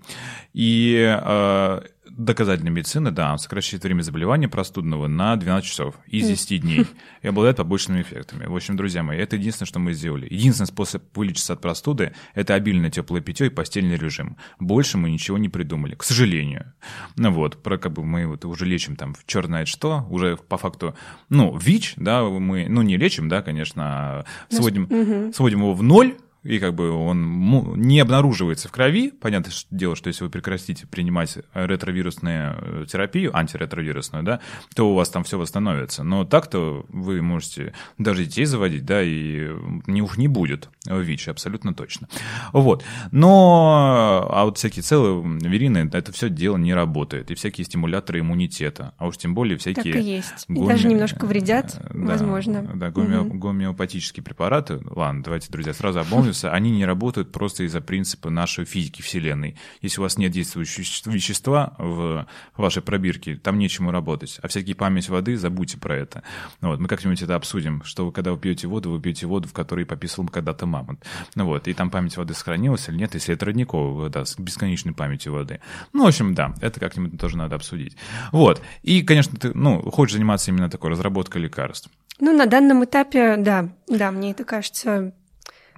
[0.53, 1.81] и э,
[2.17, 6.85] доказательной медицины, да, сокращает время заболевания простудного на 12 часов из 10 дней
[7.21, 8.45] и обладает побочными эффектами.
[8.45, 10.27] В общем, друзья мои, это единственное, что мы сделали.
[10.29, 14.37] Единственный способ вылечиться от простуды– это обильное теплое питье и постельный режим.
[14.59, 16.73] Больше мы ничего не придумали, к сожалению.
[17.15, 20.37] Ну вот, про как бы мы вот уже лечим там в черт знает что, уже
[20.37, 20.95] по факту,
[21.29, 25.33] ну, ВИЧ, да, мы, ну, не лечим, да, конечно, а сводим, угу.
[25.33, 26.15] сводим его в ноль,
[26.45, 29.09] и как бы он не обнаруживается в крови.
[29.09, 34.39] Понятное дело, что если вы прекратите принимать ретровирусную э, терапию, антиретровирусную, да,
[34.75, 36.03] то у вас там все восстановится.
[36.03, 39.49] Но так-то вы можете даже детей заводить, да, и
[39.87, 42.07] не уж не будет ВИЧ, абсолютно точно.
[42.53, 42.83] Вот.
[43.11, 47.31] Но, а вот всякие целые верины, это все дело не работает.
[47.31, 49.93] И всякие стимуляторы иммунитета, а уж тем более всякие...
[49.93, 50.45] Так и есть.
[50.47, 50.65] Гоме...
[50.65, 52.69] И даже немножко вредят, да, возможно.
[52.75, 53.21] Да, гоме...
[53.21, 53.35] угу.
[53.35, 54.79] гомеопатические препараты.
[54.85, 59.55] Ладно, давайте, друзья, сразу обмолвимся вирусы, они не работают просто из-за принципа нашей физики Вселенной.
[59.81, 64.39] Если у вас нет действующего вещества в вашей пробирке, там нечему работать.
[64.41, 66.23] А всякие память воды, забудьте про это.
[66.61, 69.53] Вот, мы как-нибудь это обсудим, что вы, когда вы пьете воду, вы пьете воду, в
[69.53, 71.03] которой пописал когда-то мамонт.
[71.35, 74.93] Ну вот, и там память воды сохранилась или нет, если это родниковая вода с бесконечной
[74.93, 75.59] памятью воды.
[75.93, 77.95] Ну, в общем, да, это как-нибудь тоже надо обсудить.
[78.31, 78.61] Вот.
[78.83, 81.89] И, конечно, ты, ну, хочешь заниматься именно такой разработкой лекарств.
[82.19, 85.13] Ну, на данном этапе, да, да, мне это кажется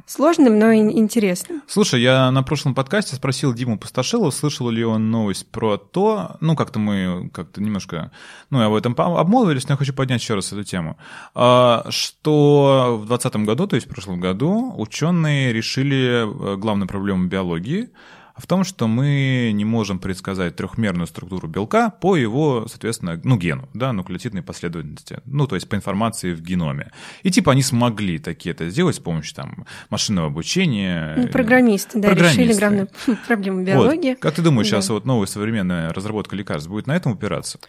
[0.06, 1.62] сложным, но интересным.
[1.68, 6.56] Слушай, я на прошлом подкасте спросил Диму Пустошилова, слышал ли он новость про то, ну,
[6.56, 8.12] как-то мы как-то немножко,
[8.50, 10.98] ну, об этом обмолвились, но я хочу поднять еще раз эту тему,
[11.36, 17.28] а, что в 2020 году, то есть в прошлом году, ученые решили э, главную проблему
[17.28, 17.90] биологии—
[18.38, 23.68] в том, что мы не можем предсказать трехмерную структуру белка по его, соответственно, ну, гену,
[23.74, 26.92] да, нуклеотидной последовательности, ну, то есть по информации в геноме.
[27.24, 31.16] И типа они смогли такие это сделать с помощью там машинного обучения.
[31.18, 32.44] Ну, программисты, да, программисты.
[32.44, 32.90] решили главную
[33.28, 34.12] проблему биологии.
[34.12, 34.20] Вот.
[34.20, 34.78] Как ты думаешь, да.
[34.78, 37.60] сейчас вот новая современная разработка лекарств будет на этом упираться?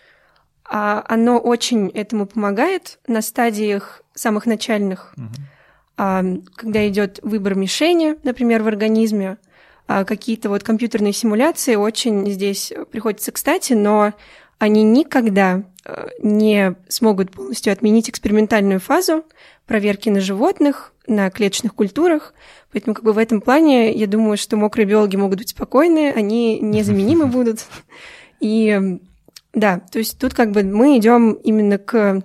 [0.71, 5.29] А, оно очень этому помогает на стадиях самых начальных, угу.
[5.97, 6.23] а,
[6.57, 9.39] когда идет выбор мишени, например, в организме,
[9.89, 14.13] какие-то вот компьютерные симуляции очень здесь приходится кстати, но
[14.59, 19.25] они никогда э, не смогут полностью отменить экспериментальную фазу
[19.67, 22.35] проверки на животных, на клеточных культурах.
[22.73, 26.59] Поэтому как бы в этом плане я думаю, что мокрые биологи могут быть спокойны, они
[26.61, 27.65] незаменимы будут.
[28.41, 28.99] И
[29.55, 32.23] да, то есть тут как бы мы идем именно к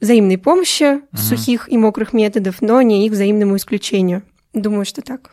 [0.00, 4.22] взаимной помощи сухих и мокрых методов, но не их взаимному исключению.
[4.52, 5.32] Думаю, что так.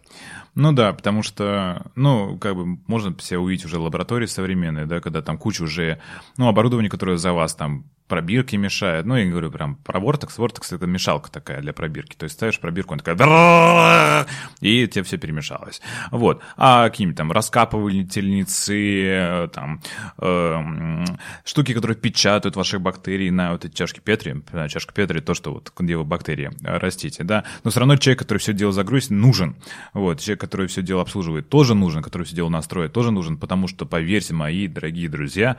[0.55, 5.21] Ну да, потому что, ну, как бы можно себе увидеть уже лаборатории современные, да, когда
[5.21, 5.99] там куча уже,
[6.37, 9.05] ну, оборудования, которое за вас там пробирки мешает.
[9.05, 10.37] Ну, я говорю прям про Vortex.
[10.37, 12.15] Vortex— это мешалка такая для пробирки.
[12.17, 14.25] То есть ставишь пробирку, он такая...
[14.59, 15.81] И тебе все перемешалось.
[16.11, 16.41] Вот.
[16.57, 19.81] А какие-нибудь там раскапывательницы, там,
[20.17, 21.05] э,
[21.45, 24.43] штуки, которые печатают ваших бактерий на вот эти чашки Петри.
[24.69, 27.43] Чашка Петри— то, что вот, где вы бактерии растите, да.
[27.63, 29.55] Но все равно человек, который все дело загрузит, нужен.
[29.93, 30.19] Вот.
[30.19, 32.01] Человек, который все дело обслуживает, тоже нужен.
[32.01, 33.37] Который все дело настроит, тоже нужен.
[33.37, 35.57] Потому что, поверьте, мои дорогие друзья,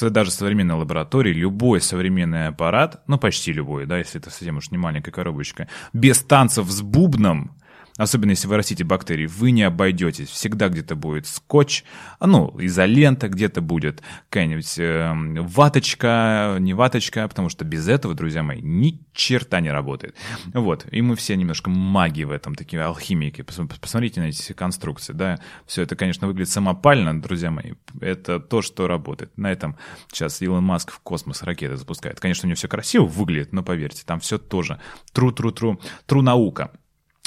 [0.00, 4.78] даже современной лаборатории любой современный аппарат, ну почти любой, да, если это совсем уж не
[4.78, 7.57] маленькая коробочка, без танцев с бубном
[7.98, 10.28] особенно если вы растите бактерии, вы не обойдетесь.
[10.28, 11.84] Всегда где-то будет скотч,
[12.20, 18.62] ну, изолента, где-то будет какая-нибудь э, ваточка, не ваточка, потому что без этого, друзья мои,
[18.62, 20.14] ни черта не работает.
[20.54, 23.42] Вот, и мы все немножко маги в этом, такие алхимики.
[23.42, 28.86] Посмотрите на эти конструкции, да, все это, конечно, выглядит самопально, друзья мои, это то, что
[28.86, 29.36] работает.
[29.36, 29.76] На этом
[30.12, 32.20] сейчас Илон Маск в космос ракеты запускает.
[32.20, 34.80] Конечно, у него все красиво выглядит, но поверьте, там все тоже
[35.12, 36.70] тру-тру-тру, тру наука.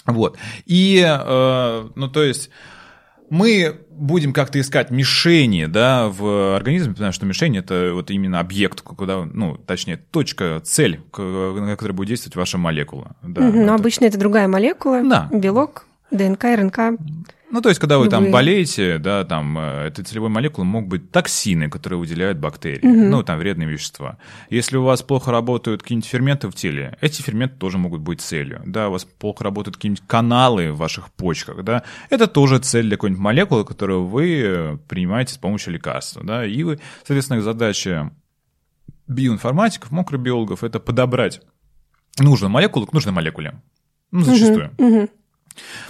[0.06, 0.38] Вот.
[0.66, 2.50] И, э, ну, то есть
[3.30, 8.82] мы будем как-то искать мишени, да, в организме, потому что мишень это вот именно объект,
[8.82, 13.16] куда, ну, точнее, точка, цель, на которой будет действовать ваша молекула.
[13.22, 15.30] Да, угу, но обычно это другая молекула, да.
[15.32, 17.00] белок, ДНК, РНК.
[17.52, 21.12] Ну, то есть, когда вы там болеете, да, там, э, этой целевой молекулы могут быть
[21.12, 23.10] токсины, которые выделяют бактерии, угу.
[23.10, 24.18] ну, там, вредные вещества.
[24.50, 28.62] Если у вас плохо работают какие-нибудь ферменты в теле, эти ферменты тоже могут быть целью.
[28.66, 32.96] Да, у вас плохо работают какие-нибудь каналы в ваших почках, да, это тоже цель для
[32.96, 38.12] какой-нибудь молекулы, которую вы принимаете с помощью лекарства, да, и вы, соответственно, задача
[39.08, 41.42] биоинформатиков, микробиологов, это подобрать
[42.18, 43.62] нужную молекулу к нужной молекуле.
[44.12, 44.72] Ну, зачастую.
[44.78, 45.10] Угу, угу.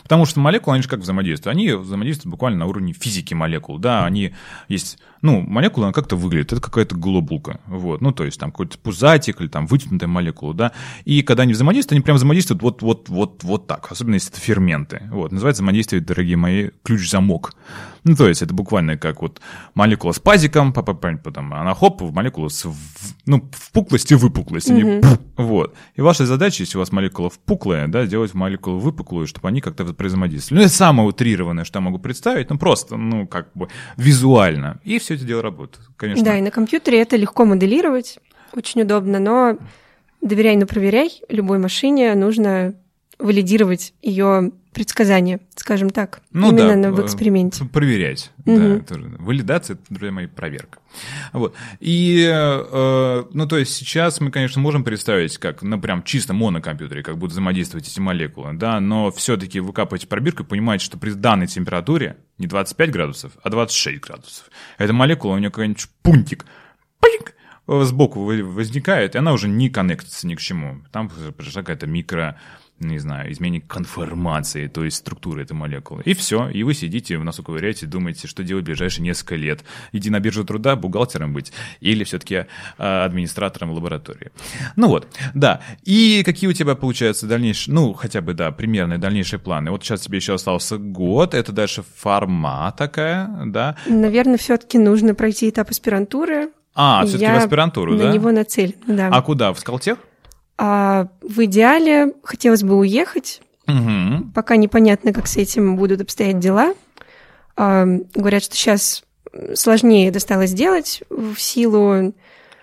[0.03, 1.55] Потому что молекулы, они же как взаимодействуют?
[1.55, 3.77] Они взаимодействуют буквально на уровне физики молекул.
[3.77, 4.33] Да, они
[4.67, 4.97] есть...
[5.21, 7.59] Ну, молекула, она как-то выглядит, это какая-то глобулка.
[7.67, 10.71] Вот, ну, то есть там какой-то пузатик или там вытянутая молекула, да.
[11.05, 13.91] И когда они взаимодействуют, они прям взаимодействуют вот, вот, вот, вот так.
[13.91, 15.03] Особенно если это ферменты.
[15.11, 17.53] Вот, называется взаимодействие, дорогие мои, ключ-замок.
[18.03, 19.41] Ну, то есть это буквально как вот
[19.75, 22.65] молекула с пазиком, потом она хоп, в молекулу с,
[23.27, 24.71] ну, впуклость и выпуклость.
[24.71, 25.19] Они, mm-hmm.
[25.37, 25.75] вот.
[25.93, 29.83] И ваша задача, если у вас молекула впуклая, да, сделать молекулу выпуклую, чтобы они как-то
[29.83, 30.61] взаимодействовали.
[30.61, 34.79] Ну, это самое утрированное, что я могу представить, ну, просто, ну, как бы визуально.
[34.83, 36.25] И все это дело работает, конечно.
[36.25, 38.19] Да, и на компьютере это легко моделировать,
[38.53, 39.57] очень удобно, но
[40.21, 41.21] доверяй, но проверяй.
[41.29, 42.73] Любой машине нужно
[43.19, 47.65] валидировать ее предсказания, скажем так, ну, именно да, в эксперименте.
[47.65, 48.57] Проверять, угу.
[48.57, 48.79] да.
[48.79, 49.11] Тоже.
[49.19, 50.79] Валидация, это, друзья мои, проверка.
[51.33, 51.55] Вот.
[51.79, 57.03] И, э, ну, то есть сейчас мы, конечно, можем представить, как на прям чисто монокомпьютере,
[57.03, 61.11] как будут взаимодействовать эти молекулы, да, но все-таки вы капаете пробирку и понимаете, что при
[61.11, 64.45] данной температуре не 25 градусов, а 26 градусов.
[64.77, 66.45] Эта молекула, у нее какой-нибудь пунктик,
[67.01, 67.33] пинк,
[67.67, 70.81] сбоку возникает, и она уже не коннектится ни к чему.
[70.91, 72.39] Там пришла какая-то микро
[72.81, 76.01] не знаю, изменение конформации, то есть структуры этой молекулы.
[76.05, 79.63] И все, и вы сидите, в носу ковыряете, думаете, что делать в ближайшие несколько лет.
[79.91, 82.45] Иди на биржу труда, бухгалтером быть, или все-таки э,
[82.77, 84.31] администратором лаборатории.
[84.75, 85.61] Ну вот, да.
[85.83, 89.71] И какие у тебя, получаются, дальнейшие, ну, хотя бы, да, примерные дальнейшие планы?
[89.71, 93.75] Вот сейчас тебе еще остался год, это дальше форма такая, да?
[93.85, 96.49] Наверное, все-таки нужно пройти этап аспирантуры.
[96.73, 98.09] А, все-таки в аспирантуру, на да?
[98.09, 99.09] на него нацелен, да.
[99.11, 99.97] А куда, в Скалтех?
[100.63, 103.41] А в идеале хотелось бы уехать.
[103.67, 104.29] Угу.
[104.35, 106.75] Пока непонятно, как с этим будут обстоять дела.
[107.57, 109.03] А, говорят, что сейчас
[109.55, 112.13] сложнее это стало сделать в силу...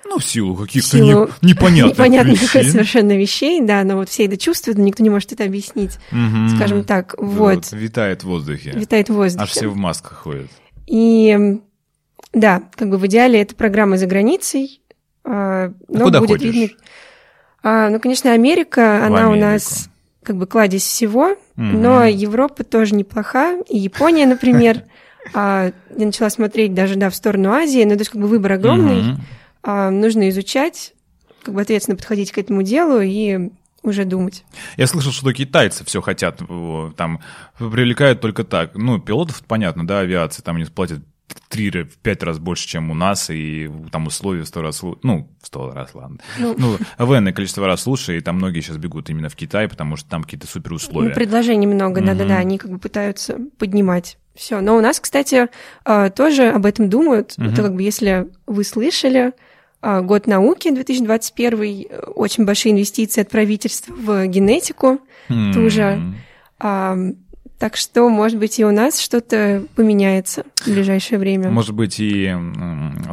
[0.04, 2.70] Ну, в силу каких-то силу не, непонятных, непонятных вещей.
[2.70, 6.54] совершенно вещей, да, но вот все это чувствуют, но никто не может это объяснить, угу.
[6.54, 7.16] скажем так.
[7.18, 7.56] Вот.
[7.56, 7.72] вот.
[7.72, 8.74] Витает в воздухе.
[8.76, 9.42] Витает в воздухе.
[9.42, 10.50] Аж все в масках ходят.
[10.86, 11.58] И
[12.32, 14.82] да, как бы в идеале это программа за границей.
[15.24, 16.54] А, но а куда будет ходишь?
[16.54, 16.76] видно
[17.62, 19.32] а, ну, конечно, Америка, она Америку.
[19.32, 19.90] у нас
[20.22, 24.84] как бы кладезь всего, mm но Европа тоже неплоха, и Япония, например.
[25.34, 28.52] а, я начала смотреть даже, да, в сторону Азии, но то есть как бы выбор
[28.52, 29.16] огромный,
[29.62, 30.94] а, нужно изучать,
[31.42, 33.50] как бы ответственно подходить к этому делу и
[33.82, 34.44] уже думать.
[34.76, 36.40] Я слышал, что китайцы все хотят,
[36.96, 37.20] там,
[37.58, 38.74] привлекают только так.
[38.74, 41.00] Ну, пилотов, понятно, да, авиации, там они платят
[41.48, 45.30] три, в пять раз больше, чем у нас, и там условия в сто раз, ну,
[45.42, 46.18] в сто раз, ладно.
[46.38, 50.08] Ну, ну количество раз лучше, и там многие сейчас бегут именно в Китай, потому что
[50.08, 51.08] там какие-то супер условия.
[51.10, 54.60] Ну, предложений много, да-да-да, они как бы пытаются поднимать все.
[54.60, 55.48] Но у нас, кстати,
[55.84, 57.34] а, тоже об этом думают.
[57.36, 57.46] Угу.
[57.46, 59.32] Это как бы, если вы слышали,
[59.80, 65.54] а, год науки 2021, очень большие инвестиции от правительства в генетику, mm.
[65.54, 66.14] тоже
[67.58, 71.50] Так что, может быть, и у нас что-то поменяется в ближайшее время.
[71.50, 72.32] Может быть, и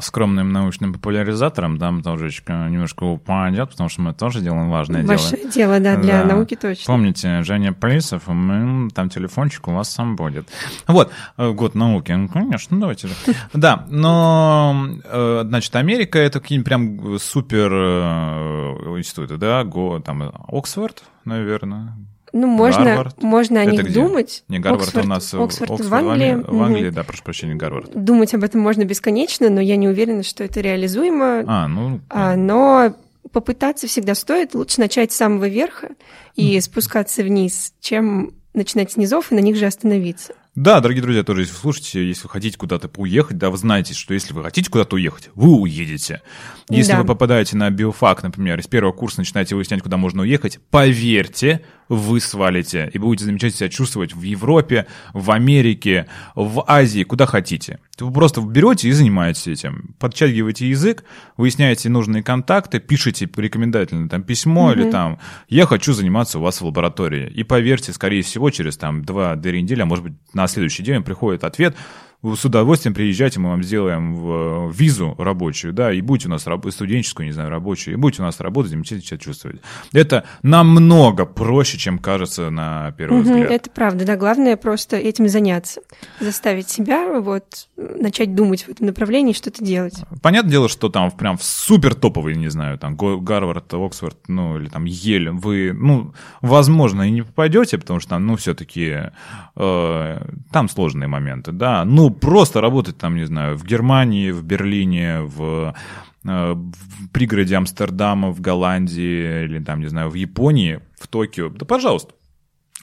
[0.02, 5.52] скромным научным популяризатором там тоже немножко упадет, потому что мы тоже делаем важное Большое дело.
[5.52, 6.36] дело, да, для да.
[6.36, 6.84] науки точно.
[6.86, 10.48] Помните, Женя Плисов, мы, там телефончик у вас сам будет.
[10.86, 13.14] Вот, э, год науки, ну, конечно, давайте же.
[13.54, 19.66] Да, но, э, значит, Америка— это какие-нибудь прям супер э, институты, да,
[20.06, 21.94] там, Оксфорд, наверное,
[22.36, 23.24] ну, можно, Гарвард.
[23.24, 23.94] можно о Это них где?
[23.94, 24.44] думать.
[24.50, 26.44] Не Гарвард Оксфорд, у нас Оксфорд, Оксфорд в Англии.
[26.46, 27.92] В Англии, да, прошу прощения, Гарвард.
[27.94, 31.46] Думать об этом можно бесконечно, но я не уверена, что это реализуемо.
[31.48, 32.02] А, ну...
[32.10, 32.94] А, но
[33.32, 34.54] попытаться всегда стоит.
[34.54, 35.92] Лучше начать с самого верха
[36.36, 40.34] и спускаться вниз, чем начинать с низов и на них же остановиться.
[40.56, 43.94] Да, дорогие друзья, тоже если вы слушаете, если вы хотите куда-то уехать, да, вы знаете,
[43.94, 46.22] что если вы хотите куда-то уехать, вы уедете.
[46.70, 47.02] Если да.
[47.02, 52.20] вы попадаете на биофак, например, из первого курса начинаете выяснять, куда можно уехать, поверьте, вы
[52.20, 57.80] свалите и будете замечательно себя чувствовать в Европе, в Америке, в Азии, куда хотите.
[58.00, 59.96] Вы просто берете и занимаетесь этим.
[60.00, 61.04] Подтягиваете язык,
[61.38, 64.76] выясняете нужные контакты, пишите рекомендательное там письмо mm-hmm.
[64.76, 65.20] или там
[65.50, 67.30] «я хочу заниматься у вас в лаборатории».
[67.30, 71.44] И поверьте, скорее всего, через там 2-3 недели, а может быть на следующий день приходит
[71.44, 71.76] ответ–
[72.24, 77.28] с удовольствием приезжайте, мы вам сделаем визу рабочую, да, и будете у нас раб, студенческую,
[77.28, 79.62] не знаю, рабочую, и будете у нас работать, замечательно себя чувствовать.
[79.94, 83.52] Это намного проще, чем кажется на первый угу, взгляд.
[83.52, 85.82] Это правда, да, главное просто этим заняться,
[86.20, 90.04] заставить себя вот начать думать в этом направлении, что-то делать.
[90.22, 94.70] Понятное дело, что там прям в супер топовый, не знаю, там Гарвард, Оксфорд, ну или
[94.70, 99.12] там Ель, вы, ну, возможно, и не попадете, потому что там, ну, все-таки
[99.56, 105.22] э, там сложные моменты, да, ну, просто работать там, не знаю, в Германии, в Берлине,
[105.22, 105.76] в
[106.24, 111.66] э, в пригороде Амстердама, в Голландии или там, не знаю, в Японии, в Токио, да
[111.66, 112.14] пожалуйста.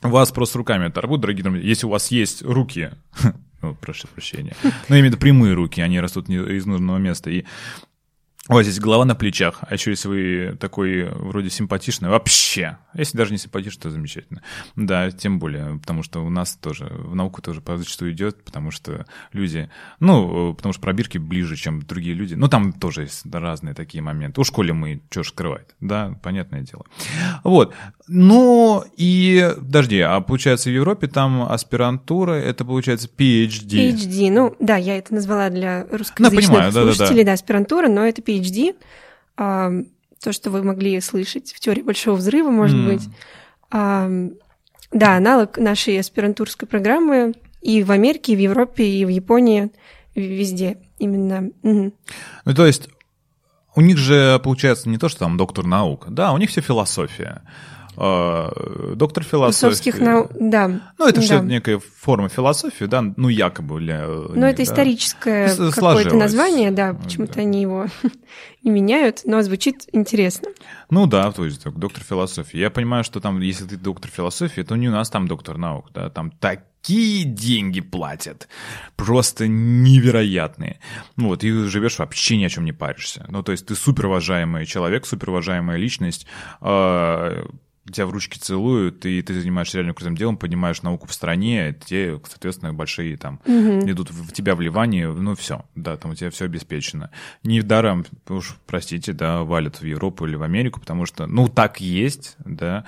[0.02, 1.62] Вас просто руками оторвут, дорогие друзья.
[1.66, 2.90] Если у вас есть руки,
[3.80, 7.44] прошу прощения, но ну, именно прямые руки, они растут из нужного места, и
[8.48, 12.76] у вас здесь голова на плечах, а еще если вы такой вроде симпатичный, вообще.
[12.92, 14.42] Если даже не симпатичный, то замечательно.
[14.74, 19.06] Да, тем более, потому что у нас тоже, в науку тоже зачастую идет, потому что
[19.32, 22.34] люди, ну, потому что пробирки ближе, чем другие люди.
[22.34, 24.40] Ну, там тоже есть разные такие моменты.
[24.40, 26.84] У школе мы, что ж скрывать, да, понятное дело.
[27.44, 27.72] Вот.
[28.08, 33.92] Ну, и, подожди, а получается в Европе там аспирантура, это получается PhD.
[33.92, 37.24] PhD, ну, да, я это назвала для русскоязычных ну, понимаю, слушателей, да, да, да.
[37.24, 38.76] да, аспирантура, но это PhD PhD,
[39.36, 42.92] то, что вы могли слышать в теории большого взрыва, может mm.
[42.92, 43.08] быть.
[44.92, 49.70] Да, аналог нашей аспирантурской программы и в Америке, и в Европе, и в Японии,
[50.14, 51.50] везде именно.
[51.62, 51.92] Угу.
[52.44, 52.88] Ну, то есть
[53.74, 57.42] у них же получается не то, что там доктор наук, да, у них все философия.
[57.96, 59.90] А, доктор философии.
[60.02, 60.68] наук, да.
[60.98, 61.22] Ну, это да.
[61.22, 64.06] что-то некая форма философии, да, ну, якобы для...
[64.06, 64.62] Ну, это да.
[64.62, 67.40] историческое какое-то название, да, почему-то да.
[67.42, 67.86] они его
[68.62, 70.48] не меняют, но звучит интересно.
[70.90, 72.58] Ну да, то есть доктор философии.
[72.58, 75.90] Я понимаю, что там, если ты доктор философии, то не у нас там доктор наук,
[75.92, 78.48] да, там такие деньги платят,
[78.96, 80.80] просто невероятные.
[81.16, 83.26] Ну вот, и живешь вообще ни о чем не паришься.
[83.28, 86.26] Ну, то есть ты суперуважаемый человек, суперуважаемая личность,
[86.62, 87.44] э,
[87.90, 92.20] тебя в ручки целуют, и ты занимаешься реально крутым делом, поднимаешь науку в стране, те,
[92.28, 93.90] соответственно, большие там угу.
[93.90, 97.10] идут в тебя вливание, ну все, да, там у тебя все обеспечено.
[97.42, 101.80] Не даром, уж простите, да, валят в Европу или в Америку, потому что, ну, так
[101.80, 102.84] есть, да,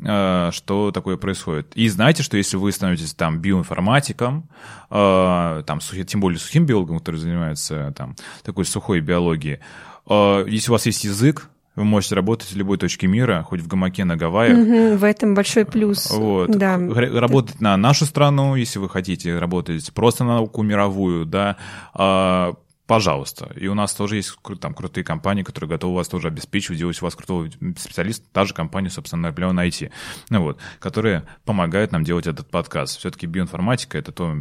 [0.00, 1.72] э, что такое происходит.
[1.76, 4.48] И знаете, что если вы становитесь там биоинформатиком,
[4.90, 9.60] э, там, тем более сухим биологом, который занимается там такой сухой биологией,
[10.08, 13.66] э, если у вас есть язык, вы можете работать в любой точке мира, хоть в
[13.66, 14.58] гамаке на Гавайях.
[14.58, 16.10] Угу, в этом большой плюс.
[16.10, 16.50] Вот.
[16.50, 16.78] Да.
[16.78, 21.56] Работать на нашу страну, если вы хотите работать просто на науку мировую, да,
[21.94, 22.54] а,
[22.86, 23.50] пожалуйста.
[23.56, 27.06] И у нас тоже есть там крутые компании, которые готовы вас тоже обеспечивать, делать у
[27.06, 29.90] вас крутого специалиста, та же компания, собственно, Наполеон IT,
[30.28, 32.98] ну вот, которые помогают нам делать этот подкаст.
[32.98, 34.36] Все-таки биоинформатика— это то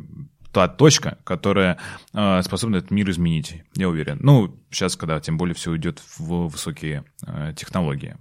[0.52, 1.78] та точка, которая
[2.14, 4.20] э, способна этот мир изменить, я уверен.
[4.22, 8.18] Ну, сейчас, когда тем более все идет в высокие э, технологии.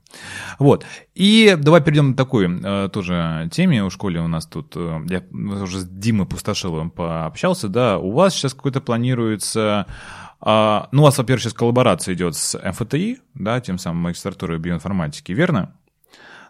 [0.59, 0.85] Вот.
[1.15, 3.85] И давай перейдем к такой э, тоже теме.
[3.85, 8.35] В школе у нас тут, э, я уже с Димой Пустошиловым пообщался, да, у вас
[8.35, 9.87] сейчас какой-то планируется
[10.43, 15.33] а, ну, у вас, во-первых, сейчас коллаборация идет с МФТИ, да, тем самым магистратурой биоинформатики,
[15.33, 15.75] верно?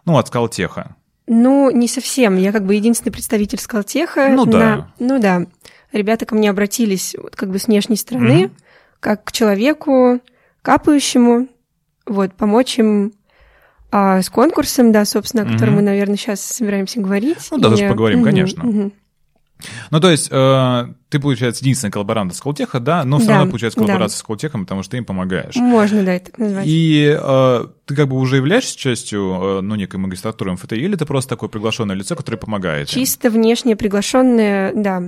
[0.05, 0.95] Ну, от Скалтеха.
[1.33, 2.35] Ну, не совсем.
[2.35, 4.27] Я как бы единственный представитель Скалтеха.
[4.27, 4.59] Ну да.
[4.59, 4.93] На...
[4.99, 5.45] Ну да.
[5.93, 8.51] Ребята ко мне обратились вот как бы с внешней стороны, mm-hmm.
[8.99, 10.19] как к человеку,
[10.61, 11.47] капающему,
[12.05, 13.13] вот, помочь им
[13.91, 15.77] а, с конкурсом, да, собственно, о котором mm-hmm.
[15.77, 17.47] мы, наверное, сейчас собираемся говорить.
[17.49, 18.25] Ну да, даже поговорим, mm-hmm.
[18.25, 18.61] конечно.
[18.63, 18.91] Mm-hmm.
[19.89, 23.51] Ну, то есть, э, ты, получается, единственный коллаборант с Колтеха, да, но все Да, равно
[23.51, 23.85] получается да.
[23.85, 25.55] коллаборация с Колтехом, потому что ты им помогаешь.
[25.55, 26.65] Можно, да, это назвать.
[26.67, 31.05] И э, ты как бы уже являешься частью, э, ну, некой магистратуры МФТИ, или ты
[31.05, 32.89] просто такое приглашенное лицо, которое помогает?
[32.89, 32.93] им?
[32.93, 35.03] Чисто внешне приглашенные, да.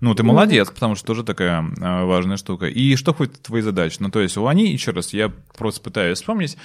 [0.00, 2.66] Ну, ты молодец, потому что тоже такая э, важная штука.
[2.66, 3.96] И что в твои задачи?
[3.98, 6.56] Ну, то есть, у они, еще раз, я просто пытаюсь вспомнить,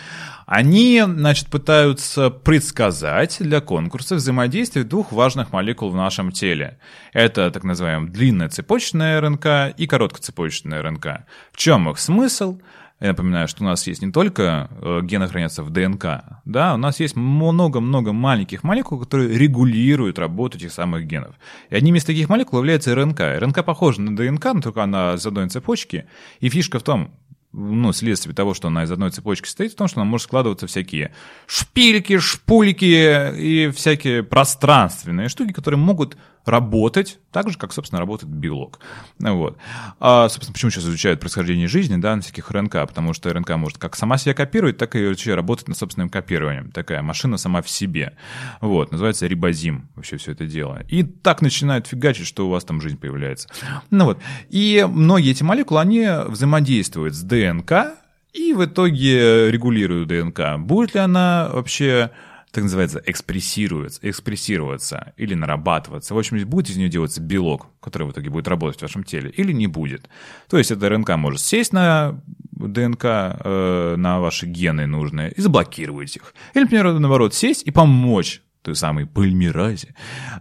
[0.45, 6.77] они, значит, пытаются предсказать для конкурса взаимодействие двух важных молекул в нашем теле.
[7.11, 11.25] Это так называемая длинная цепочная РНК и короткоцепочная РНК.
[11.51, 12.59] В чем их смысл?
[12.99, 16.77] Я напоминаю, что у нас есть не только э, гены хранятся в ДНК, да, у
[16.77, 21.35] нас есть много-много маленьких молекул, которые регулируют работу этих самых генов.
[21.69, 23.19] И одним из таких молекул является РНК.
[23.39, 26.05] РНК похожа на ДНК, но только она из одной цепочки.
[26.39, 27.11] И фишка в том,
[27.53, 30.65] ну, следствие того, что она из одной цепочки состоит, в том, что она может складываться
[30.65, 31.13] всякие
[31.45, 38.79] шпильки, шпульки и всякие пространственные штуки, которые могут работать так же, как, собственно, работает белок.
[39.19, 39.57] Ну Вот.
[39.99, 43.77] А, собственно, почему сейчас изучают происхождение жизни, да, на всяких РНК, потому что РНК может
[43.77, 46.71] как сама себя копировать, так и вообще работать над собственным копированием.
[46.71, 48.15] Такая машина сама в себе.
[48.61, 48.91] Вот.
[48.91, 50.83] Называется рибозим вообще все это дело.
[50.89, 53.49] И так начинают фигачить, что у вас там жизнь появляется.
[53.89, 54.19] Ну вот.
[54.49, 57.95] И многие эти молекулы, они взаимодействуют с ДНК,
[58.33, 60.57] и в итоге регулируют ДНК.
[60.57, 62.11] Будет ли она вообще
[62.53, 66.13] так называется, экспрессируется, экспрессироваться или нарабатываться.
[66.13, 69.31] В общем, будет из нее делаться белок, который в итоге будет работать в вашем теле,
[69.31, 70.07] или не будет.
[70.49, 76.15] То есть эта РНК может сесть на ДНК, э, на ваши гены нужные и заблокировать
[76.15, 76.35] их.
[76.53, 79.93] Или, например, наоборот, сесть и помочь той самой полимеразе,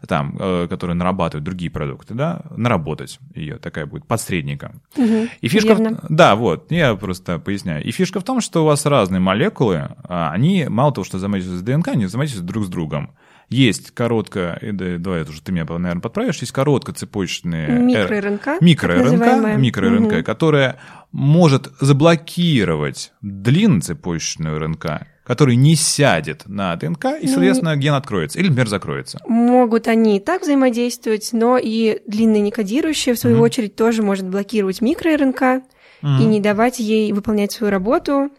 [0.09, 4.81] там, э, которая нарабатывает другие продукты, да, наработать ее, такая будет подсредником.
[4.97, 6.05] Мгм, И фишка, в- верно.
[6.09, 7.85] да, вот, я просто поясняю.
[7.85, 11.61] И фишка в том, что у вас разные молекулы, а, они мало того, что взаимодействуют
[11.61, 13.11] с ДНК, они взаимодействуют друг с другом.
[13.49, 17.67] Есть коротко, э, да, давай уже ты меня, наверное, подправишь, есть короткоцепочные...
[17.69, 20.25] э, Микро-РНК, Микро-РНК, микро-РНК, Мгм.
[20.25, 20.77] которая
[21.13, 28.49] может заблокировать длинноцепочечную РНК, который не сядет на ДНК, и, Ну, соответственно, ген откроется, или,
[28.49, 29.21] например, закроется.
[29.29, 33.45] Могут они и так взаимодействовать, но и длинные некодирующие, в свою Мгм.
[33.45, 35.63] очередь, тоже может блокировать микро-РНК
[36.03, 38.31] и не давать ей выполнять свою работу,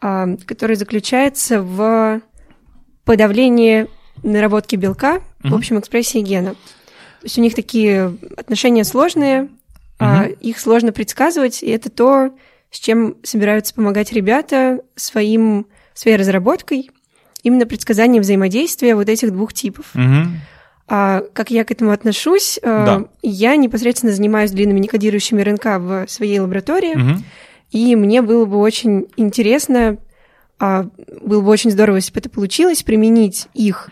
[0.00, 2.20] а, которая заключается в
[3.04, 3.88] подавлении
[4.22, 5.54] наработки белка в Мгм.
[5.54, 6.50] общем экспрессии гена.
[6.52, 9.48] То есть у них такие отношения сложные,
[10.02, 10.32] Мгм.
[10.40, 12.30] их сложно предсказывать, и это то,
[12.70, 16.90] с чем собираются помогать ребята своим, своей разработкой,
[17.42, 19.86] именно предсказание взаимодействия вот этих двух типов.
[19.94, 20.40] Мгм.
[20.88, 22.58] А как я к этому отношусь?
[22.62, 23.04] э, Да.
[23.22, 27.24] Я непосредственно занимаюсь длинными некодирующими РНК в своей лаборатории, Мгм.
[27.70, 29.98] и мне было бы очень интересно,
[30.58, 30.86] а,
[31.20, 33.90] было бы очень здорово, если бы это получилось, применить их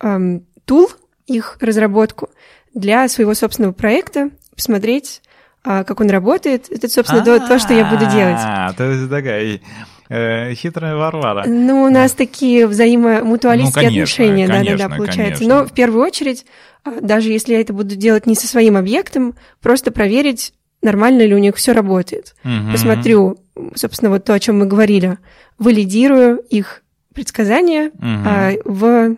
[0.00, 0.88] эм, тул,
[1.26, 2.28] их разработку
[2.74, 5.22] для своего собственного проекта, посмотреть,
[5.66, 6.70] а, как он работает.
[6.70, 8.38] Это, собственно, то, то, что я буду делать.
[8.38, 9.60] А, то есть такая
[10.08, 11.44] э, хитрая Варвара.
[11.46, 15.40] Ну, у нас такие взаимомутуалистские Ну, конечно, отношения, да-да-да, получается.
[15.40, 15.48] конечно.
[15.48, 16.46] Но в первую очередь,
[16.84, 21.34] а, даже если я это буду делать не со своим объектом, просто проверить, нормально ли
[21.34, 22.36] у них все работает.
[22.44, 22.70] Мгм.
[22.70, 23.38] Посмотрю,
[23.74, 25.18] собственно, вот то, о чем мы говорили,
[25.58, 28.24] валидирую их предсказания Мгм.
[28.24, 29.16] а, в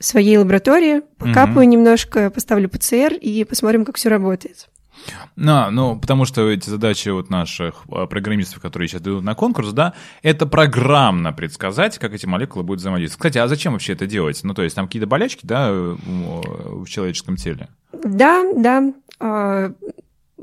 [0.00, 4.68] своей лаборатории, покапаю немножко, поставлю ПЦР и посмотрим, как все работает.
[5.36, 9.72] Ну, ну, потому что эти задачи вот наших а, программистов, которые сейчас идут на конкурс,
[9.72, 13.18] да, это программно предсказать, как эти молекулы будут взаимодействовать.
[13.20, 14.40] Кстати, а зачем вообще это делать?
[14.42, 17.68] Ну, то есть там какие-то болячки, да, в человеческом теле?
[17.92, 18.92] Да, да.
[19.20, 19.72] а,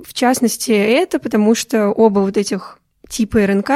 [0.03, 3.69] В частности, это потому что оба вот этих типа РНК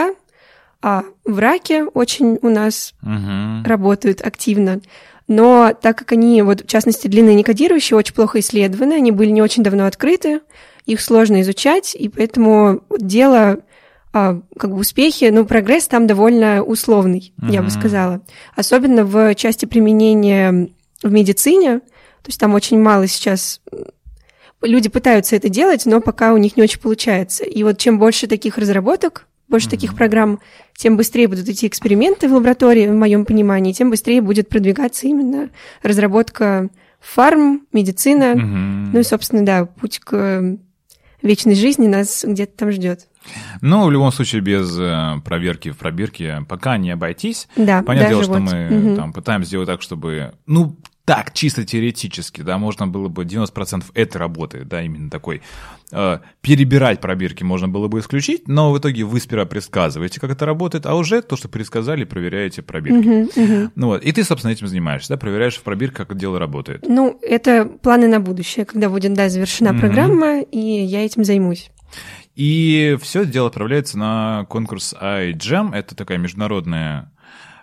[0.82, 3.64] а, в раке очень у нас Мгм.
[3.66, 4.80] работают активно.
[5.28, 9.42] Но так как они, вот в частности, длинные некодирующие, очень плохо исследованы, они были не
[9.44, 10.40] очень давно открыты,
[10.86, 13.60] их сложно изучать, и поэтому дело,
[14.14, 18.22] а, как бы успехи, ну, прогресс там довольно условный, я бы сказала.
[18.56, 20.70] Особенно в части применения
[21.04, 23.62] в медицине, то есть там очень мало сейчас
[24.62, 27.44] люди пытаются это делать, но пока у них не очень получается.
[27.44, 30.40] И вот чем больше таких разработок, больше таких программ,
[30.78, 35.50] тем быстрее будут идти эксперименты в лаборатории, в моем понимании, тем быстрее будет продвигаться именно
[35.82, 36.70] разработка
[37.00, 38.36] фарм, медицина.
[38.36, 38.92] Мгм.
[38.92, 40.58] Ну и, собственно, да, путь к
[41.22, 43.08] вечной жизни нас где-то там ждет.
[43.62, 47.48] Ну, в любом случае, без э, проверки в пробирке пока не обойтись.
[47.56, 48.54] Да, Понятное дело, даже что вот.
[48.54, 48.96] мы Мгм.
[48.96, 50.78] там пытаемся сделать так, чтобы, ну,
[51.10, 55.42] так чисто теоретически, да, можно было бы 90% этой работы, да, именно такой,
[55.92, 60.46] э, перебирать пробирки можно было бы исключить, но в итоге вы сперва предсказываете, как это
[60.46, 63.08] работает, а уже то, что предсказали, проверяете пробирки.
[63.08, 63.72] Uh-huh, uh-huh.
[63.74, 66.86] Ну вот, и ты, собственно, этим занимаешься, да, проверяешь в пробирках, как дело работает.
[66.88, 69.80] Ну, это планы на будущее, когда будет, да, завершена uh-huh.
[69.80, 71.72] программа, и я этим займусь.
[72.36, 77.12] И все дело отправляется на конкурс iGEM, это такая международная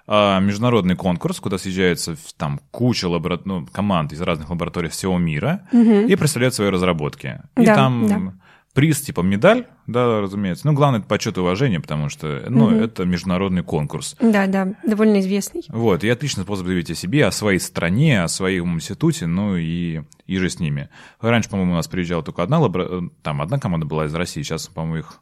[0.08, 3.40] международный конкурс, куда съезжается там куча лабора...
[3.44, 6.06] ну, команд из разных лабораторий всего мира угу.
[6.06, 7.42] и представляют свои разработки.
[7.56, 8.32] И да, там да.
[8.72, 10.66] приз типа медаль, да, разумеется.
[10.66, 12.74] Ну, главное, это почет и уважение, потому что, ну, угу.
[12.74, 14.16] это международный конкурс.
[14.20, 15.64] Да, да, довольно известный.
[15.68, 20.02] Вот, и отличный способ заявить о себе, о своей стране, о своем институте, ну и,
[20.26, 20.88] и же с ними.
[21.20, 23.10] Раньше, по-моему, у нас приезжала только одна лабора...
[23.22, 25.20] там одна команда была из России, сейчас, по-моему, их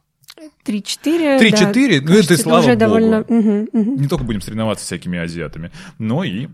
[0.65, 1.39] 3-4.
[1.39, 2.01] 3-4?
[2.01, 2.79] Да, ну, это слава уже богу.
[2.79, 3.21] Довольно...
[3.21, 4.01] Угу, угу.
[4.01, 6.47] Не только будем соревноваться с всякими азиатами, но и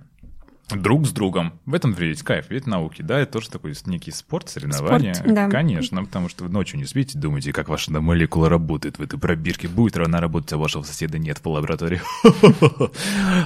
[0.78, 1.54] друг с другом.
[1.66, 5.16] В этом ведь кайф, ведь науки, да, это тоже такой некий спорт, соревнование.
[5.16, 5.50] Спорт, да.
[5.50, 9.68] Конечно, потому что вы ночью не спите, думаете, как ваша молекула работает в этой пробирке.
[9.68, 12.02] Будет ли она работать, а вашего соседа нет в лаборатории.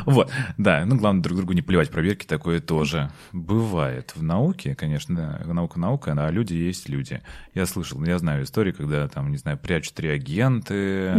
[0.06, 4.14] Вот, да, ну, главное друг другу не плевать, пробирки такое тоже бывает.
[4.16, 7.22] В науке, конечно, наука наука, а люди есть люди.
[7.54, 11.14] Я слышал, я знаю истории, когда там, не знаю, прячут реагенты,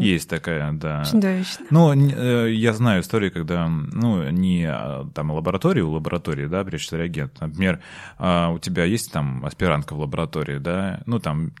[0.00, 1.04] есть такая, да.
[1.04, 1.66] Чудовищно.
[1.70, 6.96] Но э, я знаю истории, когда, ну, не а, там лаборатории, у лаборатории, да, прячется
[6.96, 7.40] реагент.
[7.40, 7.80] Например,
[8.18, 11.52] а, у тебя есть там аспирантка в лаборатории, да, ну там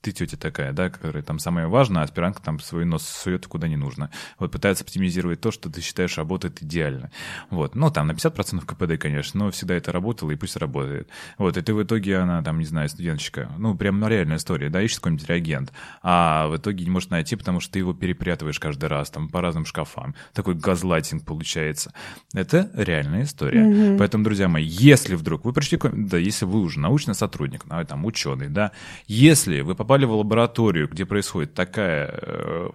[0.00, 3.66] ты, тетя такая, да, которая там самое важное, а аспирантка там свой нос сует куда
[3.68, 4.10] не нужно.
[4.38, 7.10] Вот пытается оптимизировать то, что ты считаешь работает идеально.
[7.50, 7.74] Вот.
[7.74, 11.08] Ну, там на 50% КПД, конечно, но всегда это работало, и пусть работает.
[11.36, 14.82] Вот, и ты в итоге, она там, не знаю, студенточка, ну, прям реальная история, да,
[14.82, 15.72] ищет какой-нибудь реагент,
[16.02, 19.40] а в итоге не может найти, потому что ты его перепрятываешь каждый раз, там, по
[19.40, 20.14] разным шкафам.
[20.32, 21.92] Такой газлайтинг получается.
[22.32, 23.64] Это реальная история.
[23.64, 23.98] Mm-hmm.
[23.98, 28.04] Поэтому, друзья мои, если вдруг вы пришли, да, если вы уже научный сотрудник, ну, там,
[28.04, 28.72] ученый, да,
[29.06, 32.68] если вы попали в лабораторию, где происходит такая, э,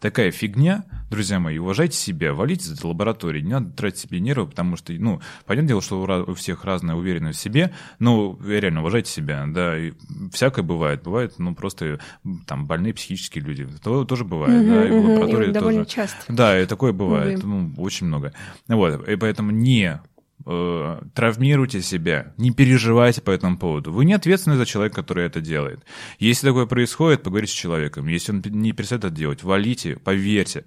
[0.00, 4.46] такая фигня, друзья мои, уважайте себя, валите из этой лаборатории, не надо тратить себе нервы,
[4.46, 9.10] потому что, ну, понятное дело, что у всех разная уверенность в себе, но реально уважайте
[9.10, 9.92] себя, да, и
[10.32, 11.98] всякое бывает, бывает, ну, просто
[12.46, 15.96] там больные психические люди, то тоже бывает, угу, да, и в лаборатории и довольно тоже.
[15.96, 16.32] часто.
[16.32, 17.46] Да, и такое бывает, Увы.
[17.48, 18.32] ну, очень много.
[18.68, 20.00] Вот, и поэтому не
[20.46, 23.92] э, травмируйте себя, не переживайте по этому поводу.
[23.92, 25.84] Вы не ответственны за человека, который это делает.
[26.18, 28.06] Если такое происходит, поговорите с человеком.
[28.06, 30.64] Если он не перестает это делать, валите, поверьте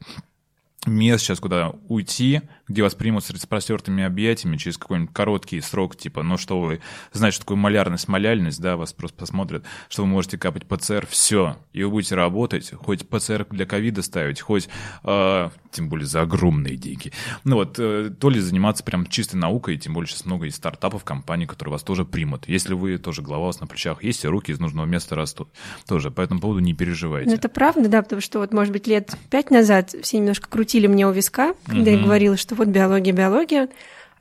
[0.85, 6.23] мест сейчас, куда уйти, где вас примут с распростертыми объятиями через какой-нибудь короткий срок, типа,
[6.23, 10.37] ну что вы знаете, что такое малярность, маляльность, да, вас просто посмотрят, что вы можете
[10.37, 14.69] капать ПЦР, все, и вы будете работать, хоть ПЦР для ковида ставить, хоть,
[15.03, 17.11] э, тем более за огромные деньги,
[17.43, 21.03] ну вот, э, то ли заниматься прям чистой наукой, тем более сейчас много есть стартапов,
[21.03, 24.27] компаний, которые вас тоже примут, если вы тоже голова у вас на плечах есть, и
[24.27, 25.49] руки из нужного места растут,
[25.87, 27.29] тоже, по этому поводу не переживайте.
[27.29, 30.64] Ну, это правда, да, потому что вот, может быть, лет пять назад все немножко крутили
[30.87, 31.97] мне у виска, когда mm-hmm.
[31.97, 33.69] я говорила, что вот биология, биология,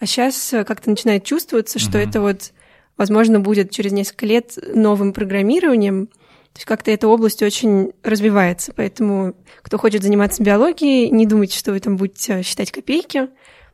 [0.01, 2.09] а сейчас э, как-то начинает чувствоваться, что mm-hmm.
[2.09, 2.53] это вот,
[2.97, 6.07] возможно, будет через несколько лет новым программированием.
[6.07, 11.73] То есть как-то эта область очень развивается, поэтому кто хочет заниматься биологией, не думайте, что
[11.73, 13.29] вы там будете считать копейки.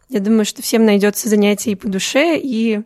[0.08, 2.80] Я думаю, что всем найдется занятие и по душе, и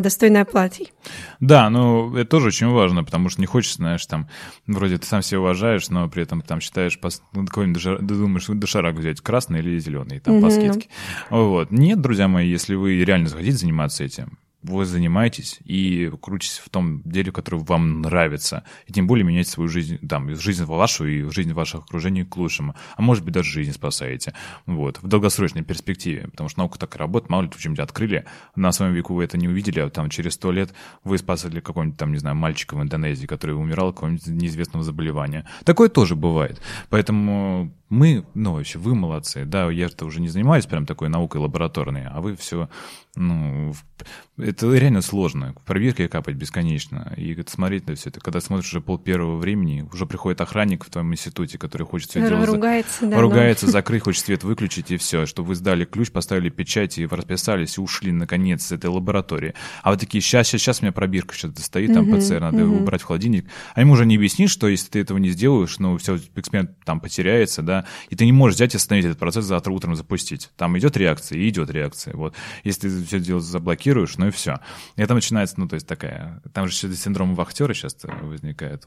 [0.00, 0.92] достойной оплатой.
[1.40, 4.28] Да, ну это тоже очень важно, потому что не хочется, знаешь, там,
[4.66, 6.98] вроде ты сам себя уважаешь, но при этом там считаешь,
[7.32, 7.98] ну, какой-нибудь дошар...
[7.98, 10.42] ты думаешь, дошарак взять, красный или зеленый, там, mm-hmm.
[10.42, 10.88] по скидке.
[11.30, 11.70] Вот.
[11.70, 17.02] Нет, друзья мои, если вы реально захотите заниматься этим, вы занимаетесь и крутитесь в том
[17.04, 18.64] деле, которое вам нравится.
[18.86, 22.74] И тем более меняете свою жизнь, там, жизнь вашу и жизнь вашего окружения к лучшему.
[22.96, 24.34] А может быть, даже жизнь спасаете.
[24.66, 26.28] Вот, в долгосрочной перспективе.
[26.30, 27.30] Потому что наука так и работает.
[27.30, 28.24] Мало ли, вы чем-нибудь открыли.
[28.56, 30.72] На своем веку вы это не увидели, а там через сто лет
[31.04, 35.46] вы спасали какого-нибудь там, не знаю, мальчика в Индонезии, который умирал от какого-нибудь неизвестного заболевания.
[35.64, 36.60] Такое тоже бывает.
[36.88, 39.44] Поэтому мы, ну, вообще, вы молодцы.
[39.44, 42.68] Да, я-то уже не занимаюсь прям такой наукой лабораторной, а вы все,
[43.16, 43.72] ну,
[44.36, 45.54] это реально сложно.
[45.64, 47.14] Проверки капать бесконечно.
[47.16, 50.90] И смотреть на все это, когда смотришь уже пол первого времени, уже приходит охранник в
[50.90, 52.48] твоем институте, который хочет все делать.
[52.48, 53.20] Ругается, да.
[53.20, 53.72] Ругается, но...
[53.72, 55.26] закрыть, хочет свет выключить, и все.
[55.26, 59.54] Чтобы вы сдали ключ, поставили печать, и расписались, и ушли, наконец, с этой лаборатории.
[59.82, 62.76] А вот такие, сейчас, сейчас, сейчас у меня пробирка что-то стоит, там ПЦР, надо его
[62.76, 63.46] убрать в холодильник.
[63.74, 67.00] А ему уже не объяснишь, что если ты этого не сделаешь, ну, все, эксперимент там
[67.00, 67.73] потеряется, да,
[68.10, 70.50] и ты не можешь взять и остановить этот процесс завтра утром запустить.
[70.56, 72.14] Там идет реакция, и идет реакция.
[72.14, 72.34] Вот.
[72.62, 74.60] Если ты все дело заблокируешь, ну и все.
[74.96, 76.42] И это начинается, ну, то есть такая...
[76.52, 78.84] Там же синдром вахтера сейчас возникает.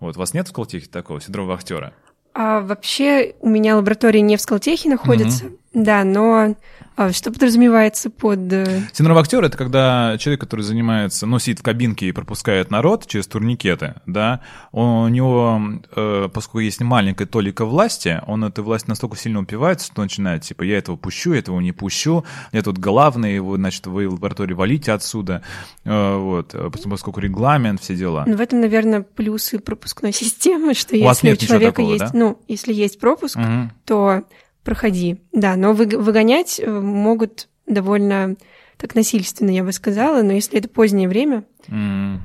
[0.00, 0.16] Вот.
[0.16, 1.92] У вас нет в Колтехе такого синдрома вахтера?
[2.38, 5.58] А вообще у меня лаборатория не в Скалтехе находится, угу.
[5.76, 6.56] Да, но
[6.96, 8.50] а что подразумевается под...
[8.50, 13.06] Э, Синдром актера— это когда человек, который занимается, ну, сидит в кабинке и пропускает народ
[13.06, 14.40] через турникеты, да,
[14.72, 15.60] у него,
[15.94, 20.62] э, поскольку есть маленькая толика власти, он этой власти настолько сильно упивается, что начинает, типа,
[20.62, 24.54] я этого пущу, я этого не пущу, я тут главный, его, значит, вы в лаборатории
[24.54, 25.42] валите отсюда,
[25.84, 26.54] э, вот,
[26.88, 28.24] поскольку регламент, все дела.
[28.26, 32.10] Ну, в этом, наверное, плюсы пропускной системы, что у если у человека такого, есть, да?
[32.14, 33.70] ну, если есть пропуск, угу.
[33.84, 34.22] то
[34.66, 35.22] проходи.
[35.32, 38.36] Да, но выгонять э, могут довольно
[38.76, 41.44] так насильственно, я бы сказала, но если это позднее время.
[41.68, 42.18] Mm.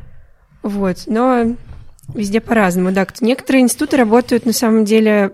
[0.64, 1.56] Вот, но
[2.14, 3.08] везде по-разному, да.
[3.22, 5.34] Некоторые институты работают на самом деле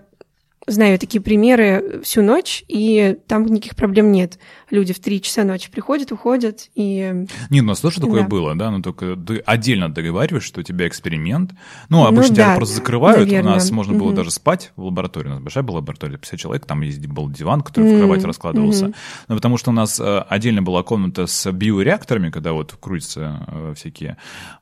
[0.68, 4.38] знаю такие примеры всю ночь, и там никаких проблем нет.
[4.70, 7.26] Люди в 3 часа ночи приходят, уходят, и...
[7.50, 8.28] Нет, у нас тоже такое да.
[8.28, 11.52] было, да, но только ты отдельно договариваешь, что у тебя эксперимент.
[11.88, 13.52] Ну, обычно ну, тебя да, просто закрывают, наверное.
[13.52, 14.16] у нас можно было угу.
[14.16, 17.62] даже спать в лаборатории, у нас большая была лаборатория, 50 человек, там есть был диван,
[17.62, 18.86] который в кровати раскладывался.
[18.86, 18.94] Угу.
[19.28, 23.74] Ну, потому что у нас э, отдельно была комната с биореакторами, когда вот крутятся э,
[23.76, 24.16] всякие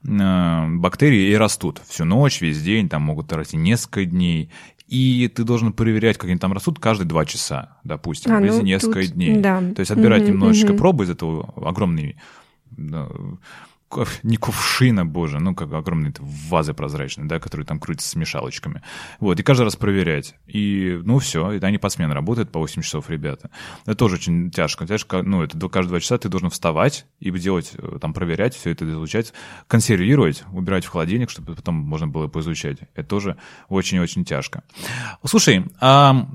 [0.05, 4.51] э, бактерии и растут всю ночь, весь день, там могут расти несколько дней,
[4.87, 9.03] и ты должен проверять, как они там растут, каждые два часа, допустим, а, ну, несколько
[9.03, 9.37] тут, дней.
[9.37, 9.61] Да.
[9.75, 10.79] То есть отбирать угу, немножечко угу.
[10.79, 12.17] пробы из этого огромный
[14.23, 18.83] не кувшина, боже, ну, как огромные вазы прозрачные, да, которые там крутятся с мешалочками.
[19.21, 20.35] Вот, и каждый раз проверять.
[20.47, 23.51] И, ну, все, и они по смене работают по 8 часов, ребята.
[23.85, 24.87] Это тоже очень тяжко.
[24.87, 28.71] Тяжко, ну, это каждые два часа ты должен вставать и делать, э, там, проверять все
[28.71, 29.33] это, изучать,
[29.69, 32.79] консервировать, убирать в холодильник, чтобы потом можно было поизучать.
[32.95, 33.37] Это тоже
[33.69, 34.65] очень-очень тяжко.
[35.25, 36.27] Слушай, а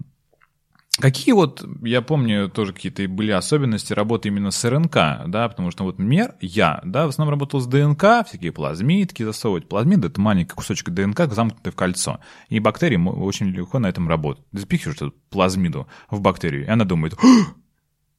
[1.01, 4.93] Какие вот, я помню, тоже какие-то были особенности работы именно с РНК,
[5.27, 9.67] да, потому что вот мер, я, да, в основном работал с ДНК, всякие плазмидки засовывать.
[9.67, 12.19] Плазмид— это маленький кусочек ДНК, замкнутый в кольцо.
[12.49, 14.47] И бактерии очень легко на этом работают.
[14.51, 17.15] Запихиваешь эту плазмиду в бактерию, и она думает,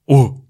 [0.07, 0.41] о,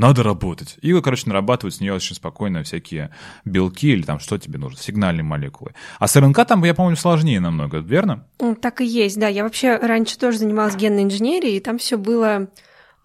[0.00, 0.76] надо работать.
[0.80, 3.10] И, короче, нарабатывают с нее очень спокойно всякие
[3.44, 5.74] белки или там что тебе нужно, сигнальные молекулы.
[5.98, 8.26] А с РНК там, я помню, сложнее намного, верно?
[8.62, 9.28] Так и есть, да.
[9.28, 12.48] Я вообще раньше тоже занималась генной инженерией, и там все было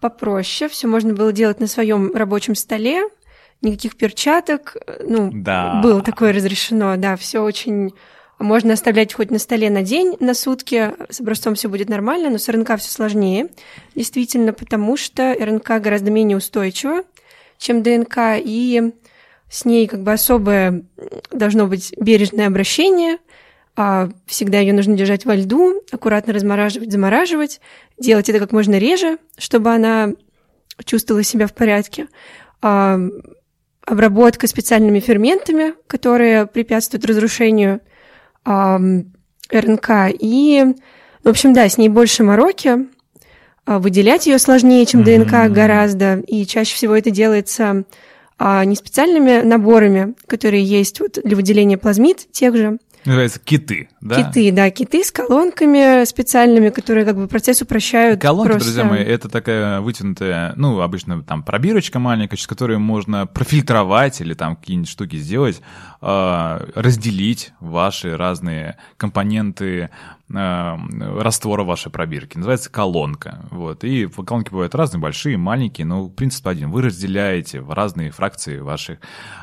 [0.00, 3.02] попроще, все можно было делать на своем рабочем столе,
[3.60, 5.80] никаких перчаток, ну, да.
[5.82, 7.92] было такое разрешено, да, все очень
[8.38, 12.38] можно оставлять хоть на столе на день, на сутки, с образцом все будет нормально, но
[12.38, 13.48] с РНК все сложнее,
[13.94, 17.04] действительно, потому что РНК гораздо менее устойчива,
[17.56, 18.92] чем ДНК, и
[19.48, 20.84] с ней как бы особое
[21.30, 23.18] должно быть бережное обращение,
[23.74, 27.60] а всегда ее нужно держать во льду, аккуратно размораживать, замораживать,
[27.98, 30.10] делать это как можно реже, чтобы она
[30.84, 32.08] чувствовала себя в порядке.
[32.60, 32.98] А,
[33.82, 37.80] обработка специальными ферментами, которые препятствуют разрушению–
[38.46, 39.90] РНК.
[40.18, 40.64] И,
[41.24, 42.86] в общем, да, с ней больше мороки.
[43.66, 45.48] А, выделять ее сложнее, чем ДНК mm-hmm.
[45.48, 46.14] гораздо.
[46.20, 47.84] И чаще всего это делается
[48.38, 54.16] а, не специальными наборами, которые есть вот для выделения плазмид тех же, Называется киты, да?
[54.16, 58.20] Киты, да, киты с колонками специальными, которые как бы процесс упрощают.
[58.20, 58.68] Колонки, просто...
[58.68, 64.34] друзья мои, это такая вытянутая, ну, обычно там пробирочка маленькая, через которую можно профильтровать или
[64.34, 65.60] там какие-нибудь штуки сделать,
[66.00, 69.90] а, разделить ваши разные компоненты
[70.28, 72.36] раствора вашей пробирки.
[72.36, 73.46] Называется колонка.
[73.50, 73.84] Вот.
[73.84, 76.70] И колонки бывают разные, большие, маленькие, но принцип один.
[76.70, 78.98] Вы разделяете в разные фракции ваших,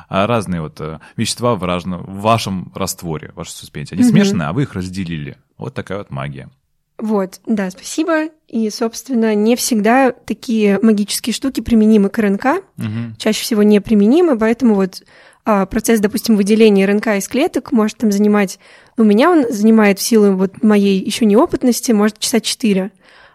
[0.08, 3.94] а, разные вот э, вещества в, разно, в вашем растворе, в вашей суспензии.
[3.94, 4.10] Они угу.
[4.10, 5.38] смешаны, а вы их разделили.
[5.56, 6.50] Вот такая вот магия.
[6.98, 8.28] Вот, да, спасибо.
[8.46, 12.44] И, собственно, не всегда такие магические штуки применимы к РНК.
[12.78, 13.16] Угу.
[13.18, 15.02] Чаще всего не применимы, поэтому вот
[15.44, 18.58] процесс, допустим, выделения РНК из клеток может там занимать...
[18.96, 22.92] У меня он занимает в силу вот моей еще неопытности, может, часа четыре.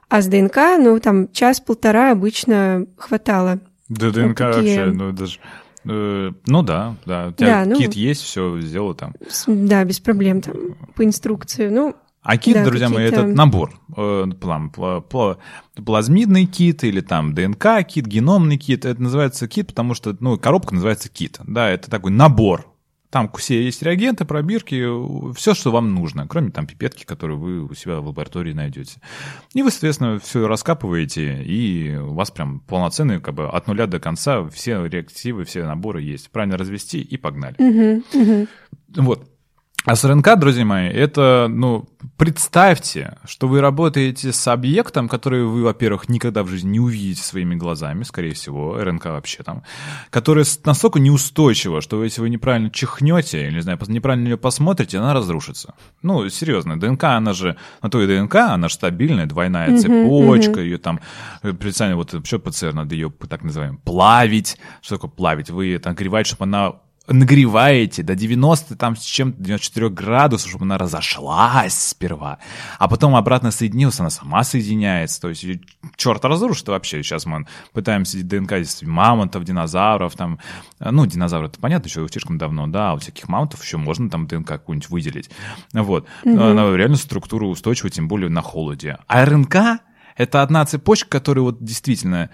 [0.08, 3.60] А с ДНК, ну, там, час-полтора обычно хватало.
[3.90, 4.80] Да, ДНК вот такие...
[4.80, 5.40] вообще, ну, даже...
[5.86, 7.28] Э, ну да, да.
[7.28, 9.14] У тебя да, ну, кит есть, все сделал там.
[9.48, 11.70] Да, без проблем там по инструкции.
[11.70, 13.80] Ну, а кит, да, друзья мои, это набор.
[13.96, 14.72] Э, там,
[15.76, 18.86] плазмидный кит или там ДНК-кит, геномный кит.
[18.86, 21.40] Это называется кит, потому что ну, коробка называется кит.
[21.46, 22.66] Да, это такой набор.
[23.10, 27.74] Там все есть реагенты, пробирки, все, что вам нужно, кроме там пипетки, которую вы у
[27.74, 29.02] себя в лаборатории найдете.
[29.56, 34.00] И вы, соответственно, все раскапываете, и у вас прям полноценные, как бы от нуля до
[34.00, 36.30] конца все реактивы, все наборы есть.
[36.30, 37.56] Правильно развести и погнали.
[37.58, 38.48] Угу, угу.
[38.98, 39.28] Вот.
[39.86, 45.64] А с РНК, друзья мои, это, ну, представьте, что вы работаете с объектом, который вы,
[45.64, 49.64] во-первых, никогда в жизни не увидите своими глазами, скорее всего, РНК вообще там,
[50.10, 55.14] которая настолько неустойчива, что если вы неправильно чихнете, или, не знаю, неправильно ее посмотрите, она
[55.14, 55.74] разрушится.
[56.02, 60.78] Ну, серьезно, ДНК, она же, на то и ДНК, она же стабильная, двойная цепочка, ее
[60.78, 61.00] там,
[61.42, 64.58] представьте, вот что ПЦР, надо ее, так называем, плавить.
[64.82, 65.50] Что такое плавить?
[65.50, 66.74] Вы там нагреваете, чтобы она
[67.10, 72.40] нагреваете до 90 там с чем-то 94 градусов, чтобы она разошлась сперва,
[72.78, 75.46] а потом обратно соединилась, она сама соединяется, то есть
[75.96, 77.04] черт разрушит вообще.
[77.04, 80.40] Сейчас мы пытаемся ДНК из мамонтов, динозавров, там,
[80.80, 84.28] ну, динозавры, это понятно, еще слишком давно, да, а у всяких мамонтов еще можно там
[84.28, 85.30] ДНК какую-нибудь выделить,
[85.74, 86.08] вот.
[86.24, 86.42] Угу.
[86.42, 88.98] Она реально структура устойчива, тем более на холоде.
[89.08, 89.82] А РНК
[90.20, 92.30] это одна цепочка, которая вот действительно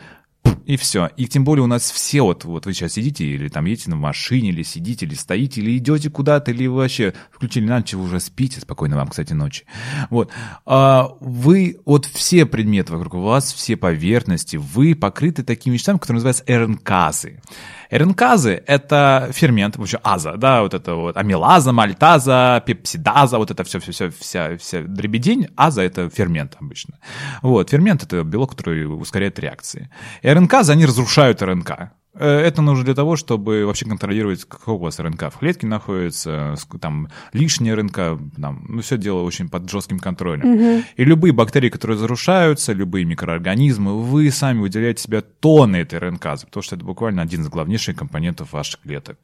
[0.66, 1.10] и все.
[1.18, 3.96] И тем более у нас все, вот, вот вы сейчас сидите, или там едете на
[3.96, 8.04] машине, или сидите, или стоите, или идете куда-то, или вы вообще включили на ночь, вы
[8.04, 9.66] уже спите, спокойно вам, кстати, ночи.
[10.10, 10.32] Вот.
[10.66, 16.44] А вы, вот все предметы вокруг вас, все поверхности, вы покрыты такими вещами, которые называются
[16.48, 17.42] РНКазы.
[17.92, 24.10] РНКазы— это фермент, вообще аза, да, вот это вот амилаза, мальтаза, пепсидаза, вот это все-все-все,
[24.10, 25.48] вся, вся дребедень.
[25.56, 27.00] Аза— это фермент обычно.
[27.42, 29.90] Вот, фермент— это белок, который ускоряет реакции.
[30.24, 31.92] РНКазы, они разрушают РНК.
[32.16, 36.56] Э, это нужно для того, чтобы вообще контролировать, какой у вас РНК в клетке находится,
[36.80, 37.96] там лишняя РНК,
[38.40, 40.54] там, ну, все дело очень под жестким контролем.
[40.54, 40.84] Угу.
[40.98, 46.64] И любые бактерии, которые разрушаются, любые микроорганизмы, вы сами выделяете себя тонны этой РНК, потому
[46.64, 49.18] что это буквально один из главнейших компонентов ваших клеток.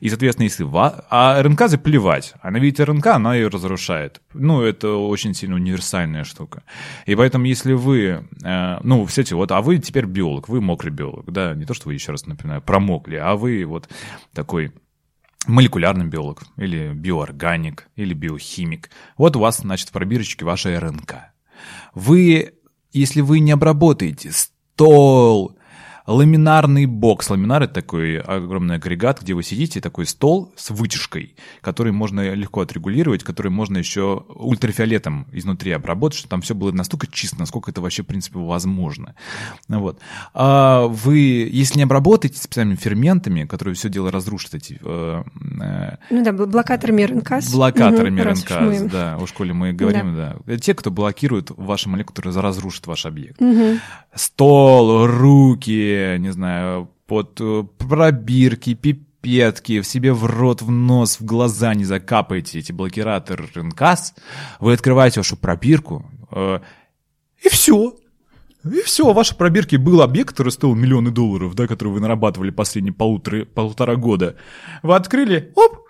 [0.00, 1.04] И, соответственно, если ва...
[1.10, 4.20] а РНК плевать, она видит РНК, она ее разрушает.
[4.34, 6.62] Ну, это очень сильно универсальная штука.
[7.06, 10.92] И поэтому, если вы, э, ну, все эти вот, а вы теперь биолог, вы мокрый
[10.92, 13.88] биолог, да, не то, что вы еще раз например, промокли, а вы вот
[14.32, 14.72] такой
[15.46, 18.90] молекулярный биолог, или биоорганик, или биохимик.
[19.16, 21.14] Вот у вас, значит, в пробирочке ваша РНК.
[21.94, 22.54] Вы,
[22.92, 25.56] если вы не обработаете стол,
[26.06, 27.28] ламинарный бокс.
[27.30, 32.60] Ламинар— это такой огромный агрегат, где вы сидите, такой стол с вытяжкой, который можно легко
[32.60, 37.80] отрегулировать, который можно еще ультрафиолетом изнутри обработать, чтобы там все было настолько чисто, насколько это
[37.80, 39.14] вообще, в принципе, возможно.
[39.68, 39.98] Вот.
[40.34, 44.78] А вы, если не обработаете специальными ферментами, которые все дело разрушат, эти...
[44.82, 45.22] Э,
[45.60, 47.32] э, ну да, блокаторами РНК.
[47.52, 48.88] Блокаторами угу, РНК, мы...
[48.88, 50.36] да, о школе мы говорим, да.
[50.46, 50.56] да.
[50.58, 53.40] Те, кто блокирует ваши молекулы, разрушат ваш объект.
[53.40, 53.78] Угу.
[54.14, 61.24] Стол, руки, не знаю, под э, пробирки, пипетки, в себе в рот, в нос, в
[61.24, 64.14] глаза не закапаете эти блокираторы РНКС,
[64.60, 66.60] вы открываете вашу пробирку, э,
[67.42, 67.94] и все.
[68.64, 72.50] И все, в вашей пробирке был объект, который стоил миллионы долларов, да, который вы нарабатывали
[72.50, 74.36] последние полутора, полтора года.
[74.82, 75.85] Вы открыли, оп,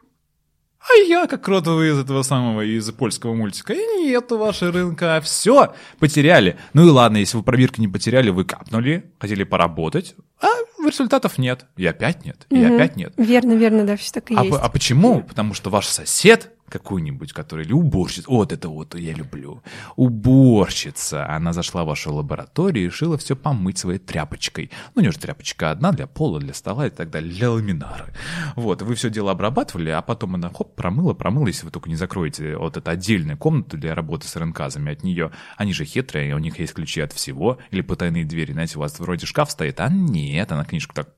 [0.89, 5.75] а я, как ротовый из этого самого, из польского мультика, и нету вашей рынка, все,
[5.99, 6.57] потеряли.
[6.73, 10.47] Ну и ладно, если вы пробирки не потеряли, вы капнули, хотели поработать, а
[10.85, 11.67] результатов нет.
[11.77, 12.75] И опять нет, и угу.
[12.75, 13.13] опять нет.
[13.17, 14.59] Верно, верно, да, все так и а, есть.
[14.61, 15.23] А почему?
[15.23, 19.63] Потому что ваш сосед какую-нибудь, которая, или уборщица, вот это вот я люблю,
[19.97, 24.71] уборщица, она зашла в вашу лабораторию и решила все помыть своей тряпочкой.
[24.95, 28.07] Ну, у нее же тряпочка одна для пола, для стола и так далее, для ламинара.
[28.55, 31.97] Вот, вы все дело обрабатывали, а потом она, хоп, промыла, промыла, если вы только не
[31.97, 35.31] закроете вот эту отдельную комнату для работы с РНКазами от нее.
[35.57, 38.99] Они же хитрые, у них есть ключи от всего, или потайные двери, знаете, у вас
[38.99, 41.09] вроде шкаф стоит, а нет, она книжку так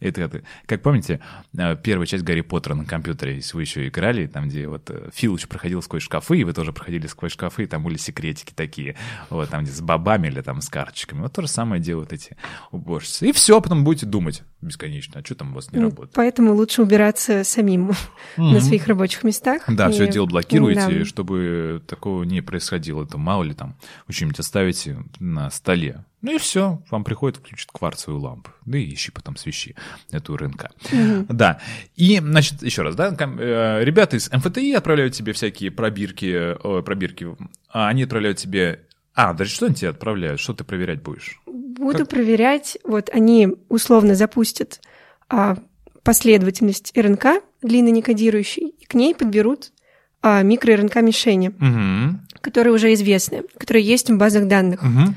[0.00, 1.20] это, как помните,
[1.56, 5.10] э, первая часть Гарри Поттера на компьютере, если вы еще играли, там, где вот э,
[5.12, 8.96] Филч проходил сквозь шкафы, и вы тоже проходили сквозь шкафы, и там были секретики такие,
[9.30, 11.20] вот, там, где с бобами или там с карточками.
[11.20, 12.36] Вот то же самое делают эти
[12.70, 13.28] уборщицы.
[13.28, 16.14] И все, потом будете думать бесконечно, а что там у вас не ну, работает.
[16.14, 18.52] Поэтому лучше убираться самим mm-hmm.
[18.52, 19.62] на своих рабочих местах.
[19.68, 19.92] Да, и...
[19.92, 21.04] все дело блокируйте, да.
[21.04, 23.04] чтобы такого не происходило.
[23.04, 23.76] Это мало ли там
[24.08, 26.04] что-нибудь оставите на столе.
[26.20, 28.50] Ну и все, вам приходит, включит кварцевую лампу.
[28.66, 29.76] Да и ищи потом свищи
[30.10, 30.70] эту РНК.
[30.92, 31.26] Угу.
[31.28, 31.60] Да.
[31.96, 37.28] И, значит, еще раз, да, э, ребята из МФТИ отправляют тебе всякие пробирки, о, пробирки,
[37.70, 38.84] а они отправляют тебе...
[39.14, 40.40] А, даже что они тебе отправляют?
[40.40, 41.40] Что ты проверять будешь?
[41.46, 42.10] Буду как?
[42.10, 44.80] проверять, вот они условно запустят
[45.28, 45.56] а,
[46.02, 49.72] последовательность РНК, длинно некодирующей, и к ней подберут
[50.20, 52.18] а, микро-РНК мишени, угу.
[52.40, 54.82] которые уже известны, которые есть в базах данных.
[54.82, 55.14] Угу.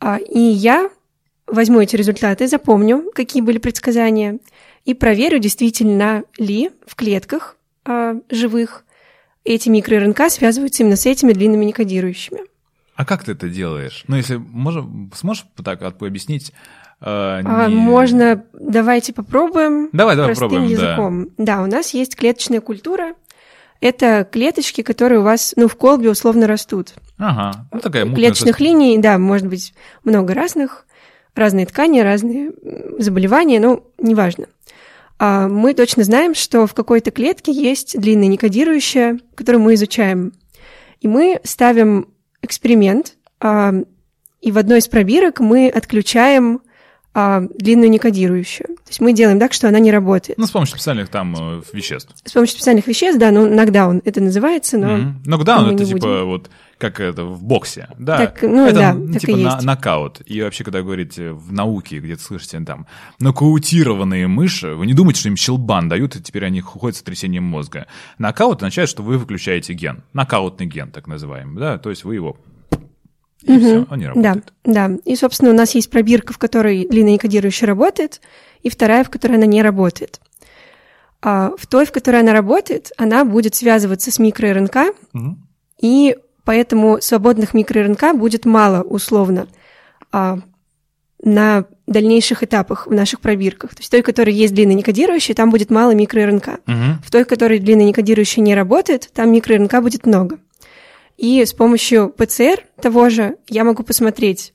[0.00, 0.90] А, и я
[1.46, 4.38] возьму эти результаты, запомню, какие были предсказания,
[4.84, 8.84] и проверю, действительно ли в клетках а, живых
[9.44, 12.40] эти микро-РНК связываются именно с этими длинными некодирующими.
[12.94, 14.04] А как ты это делаешь?
[14.08, 16.52] Ну, если можем, сможешь так объяснить?
[17.00, 17.74] Э, не...
[17.74, 19.88] Можно, давайте попробуем.
[19.92, 20.70] Давай, давай простым попробуем.
[20.70, 21.24] языком.
[21.38, 21.56] Да.
[21.56, 23.14] да, у нас есть клеточная культура.
[23.80, 26.94] Это клеточки, которые у вас, ну, в колбе условно растут.
[27.18, 29.72] Ага, ну такая мутная Клеточных сос- линий, да, может быть
[30.04, 30.86] много разных,
[31.34, 32.52] разные ткани, разные
[32.98, 34.46] заболевания, но неважно.
[35.18, 40.32] А мы точно знаем, что в какой-то клетке есть длинная некодирующая, которую мы изучаем.
[41.00, 42.08] И мы ставим
[42.42, 43.72] эксперимент, а,
[44.40, 46.60] и в одной из пробирок мы отключаем
[47.12, 48.68] а, длинную некодирующую.
[48.68, 50.38] То есть мы делаем так, что она не работает.
[50.38, 52.14] Ну, с помощью специальных там э, веществ.
[52.24, 54.96] С помощью специальных веществ, да, ну, нокдаун это называется, но...
[54.96, 55.22] Мгм.
[55.26, 56.26] Нокдаун это типа будем.
[56.26, 58.16] вот как это в боксе, да?
[58.16, 59.66] Так, ну это да, м, так типа и на- есть.
[59.66, 60.22] нокаут.
[60.24, 62.86] И вообще, когда говорите в науке, где-то слышите там
[63.18, 67.44] нокаутированные мыши, вы не думайте, что им щелбан дают, и теперь они ходят с сотрясением
[67.44, 67.86] мозга.
[68.18, 70.04] Нокаут означает, что вы выключаете ген.
[70.12, 71.78] Нокаутный ген, так называемый, да?
[71.78, 72.36] То есть вы его...
[73.42, 74.90] И все, он не Да, да.
[75.04, 78.20] И, собственно, у нас есть пробирка, в которой длинная некодирующая работает,
[78.62, 80.20] и вторая, в которой она не работает.
[81.22, 85.46] А в той, в которой она работает, она будет связываться с микро-РНК, Мгм.
[85.80, 89.46] и поэтому свободных микро-РНК будет мало, условно,
[90.12, 90.38] а,
[91.22, 93.70] на дальнейших этапах в наших пробирках.
[93.70, 96.60] То есть в той, которой есть длинная некодирующая, там будет мало микро-РНК.
[96.66, 97.02] Мгм.
[97.04, 100.38] В той, которой длинная некодирующая не работает, там микро-РНК будет много.
[101.20, 104.54] И с помощью ПЦР того же я могу посмотреть,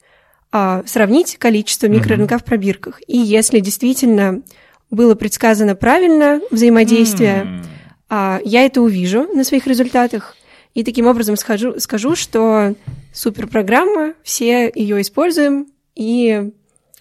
[0.52, 3.02] а, сравнить количество микро-РНК в пробирках.
[3.06, 4.42] И если действительно
[4.90, 7.62] было предсказано правильно взаимодействие,
[8.10, 10.36] а, я это увижу на своих результатах.
[10.74, 12.74] И таким образом скажу, скажу, что
[13.14, 16.50] суперпрограмма, все ее используем и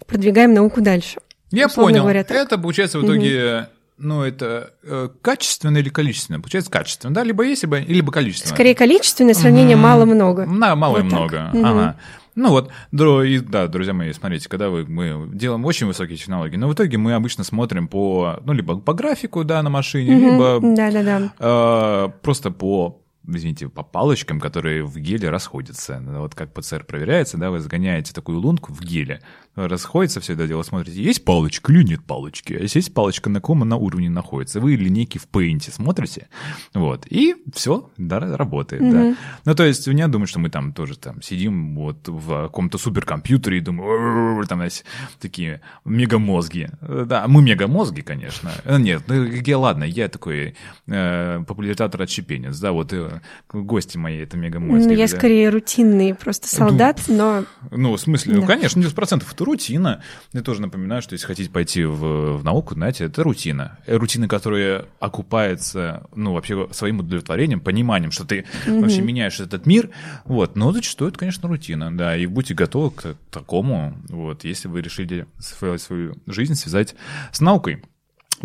[0.06, 1.20] продвигаем науку дальше.
[1.50, 2.02] Я понял.
[2.02, 2.36] говоря, так.
[2.36, 6.40] это получается в итоге, ну, это э, качественно или количественно?
[6.40, 7.22] Получается качественно, да?
[7.22, 8.54] Либо есть, либо, либо количественно.
[8.54, 9.84] Скорее количественное сравнение Мгм.
[9.84, 10.46] мало-много.
[10.46, 11.18] На, мало и Вот так.
[11.18, 11.50] много.
[11.52, 11.64] Мгм.
[11.64, 11.96] Ага.
[12.36, 16.66] Ну вот, и, да, друзья мои, смотрите, когда вы, мы делаем очень высокие технологии, но
[16.66, 21.32] в итоге мы обычно смотрим по, ну, либо по графику, да, на машине, либо Да-да-да.
[21.38, 26.02] э, просто по извините, по палочкам, которые в геле расходятся.
[26.06, 29.22] Вот как ПЦР проверяется, да, вы загоняете такую лунку в геле,
[29.56, 33.40] расходится все это дело, смотрите, есть палочка или нет палочки, а если есть палочка, на
[33.40, 34.60] каком она уровне находится.
[34.60, 36.28] Вы линейки в пейнте смотрите,
[36.72, 39.16] вот, и все, да, работает, да.
[39.44, 43.58] Ну, то есть, не думаю, что мы там тоже там сидим вот в каком-то суперкомпьютере
[43.58, 44.84] и думаем, там, знаете,
[45.20, 46.70] такие мегамозги.
[46.80, 48.52] Да, мы мегамозги, конечно.
[48.64, 50.54] Э, Нет, ну, я, ладно, я такой
[50.86, 53.20] э, популяризатор отщепенец, да, вот э,
[53.52, 54.88] гости мои это мегамозги.
[54.88, 55.16] Ну, я да.
[55.16, 58.46] скорее рутинный просто солдат, но Ну, в смысле, ну, Да.
[58.48, 60.02] конечно, 90% это рутина.
[60.32, 63.78] Я тоже напоминаю, что если хотите пойти в, в науку, знаете, это рутина.
[63.86, 69.90] Э, Рутина, которая окупается, ну, вообще своим удовлетворением, пониманием, что ты вообще меняешь этот мир.
[70.24, 74.80] Вот, но зачастую это, конечно, рутина, да, и будьте готовы к такому, вот, если вы
[74.80, 76.94] решили свою, свою жизнь связать
[77.32, 77.82] с наукой.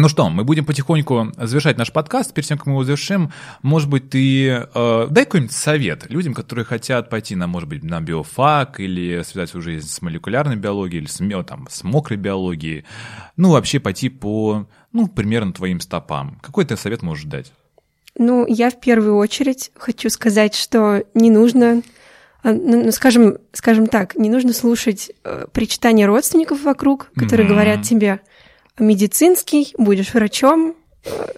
[0.01, 2.33] Ну что, мы будем потихоньку завершать наш подкаст.
[2.33, 6.63] Перед тем, как мы его завершим, может быть, ты э, дай какой-нибудь совет людям, которые
[6.63, 11.09] хотят пойти на, может быть, на биофак или связать свою жизнь с молекулярной биологией или
[11.09, 12.85] с, там, с мокрой биологией.
[13.35, 16.39] Ну, вообще пойти по, ну, примерно твоим стопам.
[16.41, 17.51] Какой ты совет можешь дать?
[18.17, 21.81] Ну, я в первую очередь хочу сказать, что не нужно,
[22.41, 27.53] а, ну, ну, скажем, скажем так, не нужно слушать э, причитания родственников вокруг, которые Мгм.
[27.53, 28.21] говорят тебе,
[28.79, 30.75] медицинский, будешь врачом,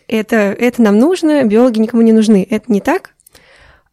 [0.08, 2.46] это, это нам нужно, биологи никому не нужны.
[2.50, 3.12] Это не так.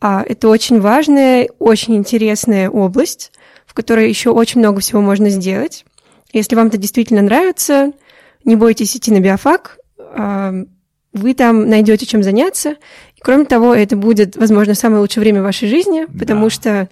[0.01, 3.32] А, это очень важная, очень интересная область,
[3.66, 5.84] в которой еще очень много всего можно сделать.
[6.32, 7.92] Если вам это действительно нравится,
[8.44, 10.53] не бойтесь идти на биофак, а,
[11.12, 12.76] вы там найдете чем заняться.
[13.16, 16.51] И, кроме того, это будет, возможно, самое лучшее время вашей жизни, потому Да.
[16.51, 16.88] что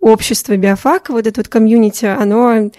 [0.00, 2.70] общество биофак, вот это вот комьюнити, оно,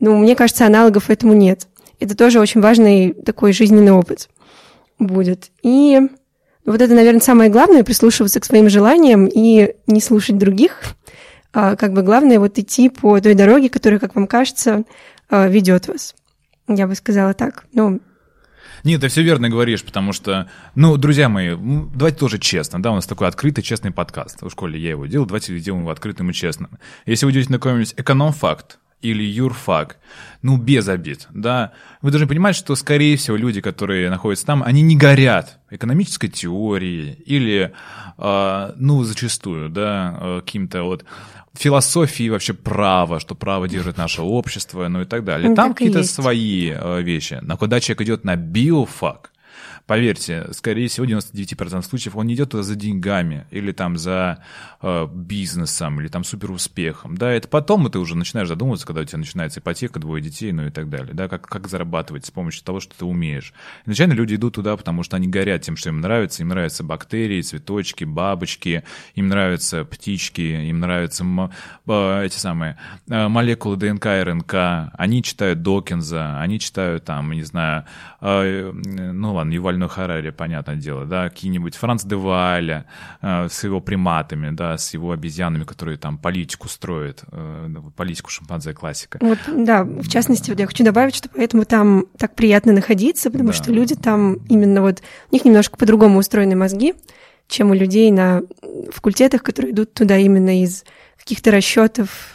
[0.00, 1.66] ну, мне кажется, аналогов этому нет.
[2.00, 4.28] Это тоже очень важный такой жизненный опыт
[4.98, 5.50] будет.
[5.62, 6.00] И
[6.64, 10.80] вот это, наверное, самое главное, прислушиваться к своим желаниям и не слушать других.
[11.52, 14.84] А, как бы главное вот идти по той дороге, которая, как вам кажется,
[15.28, 16.14] а, ведет вас.
[16.66, 17.64] Я бы сказала так.
[17.72, 18.00] Ну,
[18.82, 21.54] Нет, ты все верно говоришь, потому что, ну, друзья мои,
[21.94, 24.42] давайте тоже честно, да, у нас такой открытый, честный подкаст.
[24.42, 26.70] В школе я его делал, давайте сделаем его открытым и честным.
[27.06, 29.98] Если вы идете на какой-нибудь эконом-факт или юрфак,
[30.42, 34.82] ну, без обид, да, вы должны понимать, что, скорее всего, люди, которые находятся там, они
[34.82, 37.72] не горят экономической теорией или,
[38.16, 41.04] а, ну, зачастую, да, а, каким-то вот
[41.52, 45.50] философией вообще права, что право держит наше общество, ну и так далее.
[45.50, 47.38] Ну, Там так какие-то свои э, вещи.
[47.42, 49.30] Но когда человек идет на биофак,
[49.86, 54.42] Поверьте, скорее всего, 99% случаев он не идет туда за деньгами или там за
[54.80, 57.18] э, бизнесом или там суперуспехом.
[57.18, 60.66] Да, это потом ты уже начинаешь задумываться, когда у тебя начинается ипотека, двое детей, ну
[60.66, 61.12] и так далее.
[61.12, 63.52] Да, как, как зарабатывать с помощью того, что ты умеешь.
[63.84, 66.42] Изначально люди идут туда, потому что они горят тем, что им нравится.
[66.42, 71.24] Им нравятся бактерии, цветочки, бабочки, им нравятся птички, им нравятся
[71.86, 72.78] э, эти самые
[73.10, 74.54] э, молекулы ДНК, РНК.
[74.94, 77.84] Они читают Докинза, они читают там, не знаю,
[78.22, 82.86] э, ну ладно, Юваль Ювальную Харари, понятное дело, да, какие-нибудь Франц де Валя
[83.20, 88.72] э, с его приматами, да, с его обезьянами, которые там политику строят, э, политику шимпанзе
[88.72, 89.18] классика.
[89.20, 93.50] Вот, да, в частности, вот я хочу добавить, что поэтому там так приятно находиться, потому
[93.50, 93.54] да.
[93.54, 96.94] что люди там именно вот, у них немножко по-другому устроены мозги,
[97.48, 98.42] чем у людей на
[98.90, 100.84] факультетах, которые идут туда именно из
[101.18, 102.33] каких-то расчетов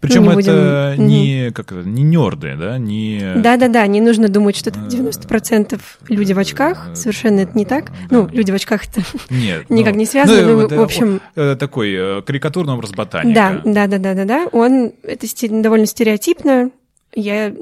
[0.00, 1.06] причем ну, не это будем...
[1.06, 3.34] не, как это, не нерды, да, не...
[3.36, 7.90] Да-да-да, не нужно думать, что это 90% люди в очках, совершенно это не так.
[8.10, 11.20] Ну, люди в очках это Нет, никак ну, не связано, ну, ну, в общем...
[11.34, 13.62] Такой э, карикатурный образ ботаника.
[13.64, 16.70] Да, да-да-да-да, он, это довольно стереотипно,
[17.14, 17.52] я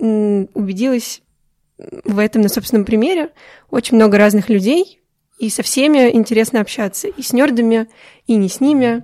[0.54, 1.22] убедилась
[2.04, 3.30] в этом на собственном примере.
[3.70, 5.00] Очень много разных людей,
[5.38, 7.88] и со всеми интересно общаться, и с нердами,
[8.26, 9.02] и не с ними.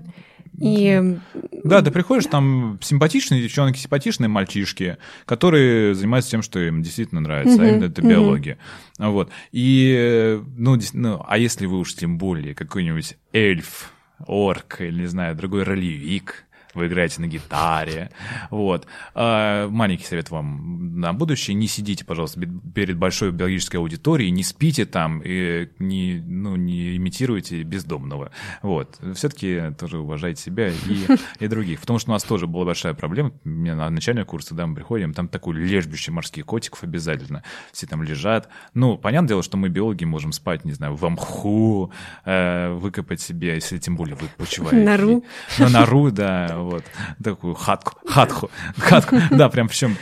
[0.59, 1.19] И...
[1.65, 7.57] Да, ты приходишь, там симпатичные девчонки, симпатичные мальчишки, которые занимаются тем, что им действительно нравится,
[7.57, 8.09] uh-huh, а именно это uh-huh.
[8.09, 8.59] биология.
[8.99, 9.31] Вот.
[9.51, 13.93] И, ну, ну, а если вы уж тем более какой-нибудь эльф,
[14.27, 16.45] орк или, не знаю, другой ролевик,
[16.75, 18.11] вы играете на гитаре.
[18.51, 18.87] Вот.
[19.15, 21.55] А, маленький совет вам на будущее.
[21.55, 22.41] Не сидите, пожалуйста,
[22.75, 28.31] перед большой биологической аудиторией, не спите там и не, ну, не имитируйте бездомного.
[28.63, 28.99] Вот.
[29.15, 31.07] Все-таки тоже уважайте себя и,
[31.41, 31.81] и других.
[31.81, 33.33] Потому что у нас тоже была большая проблема.
[33.45, 37.43] У меня на начальные курсы, да, мы приходим, там такой лежбище морских котиков обязательно.
[37.73, 38.49] Все там лежат.
[38.75, 41.93] Ну, понятное дело, что мы, биологи, можем спать, не знаю, в мху,
[42.25, 44.85] э, выкопать себе, если тем более вы почиваете.
[44.85, 45.25] Нору.
[45.59, 46.85] На нору, да, вот,
[47.23, 49.97] такую хатку, хатку, хатку, да, прям причем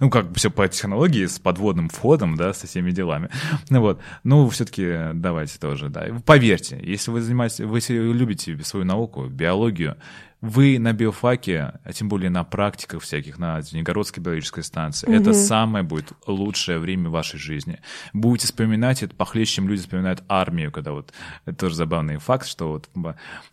[0.00, 3.30] ну, как бы все по технологии, с подводным входом, да, со всеми делами.
[3.68, 6.06] Ну, вот, ну, все-таки давайте тоже, да.
[6.24, 9.96] Поверьте, если вы занимаетесь, вы любите свою науку, биологию,
[10.40, 15.14] вы на биофаке, а тем более на практиках всяких, на Звенигородской биологической станции, угу.
[15.14, 17.80] это самое будет лучшее время вашей жизни.
[18.12, 21.12] Будете вспоминать это похлеще, чем люди вспоминают армию, когда вот,
[21.44, 22.88] это тоже забавный факт, что вот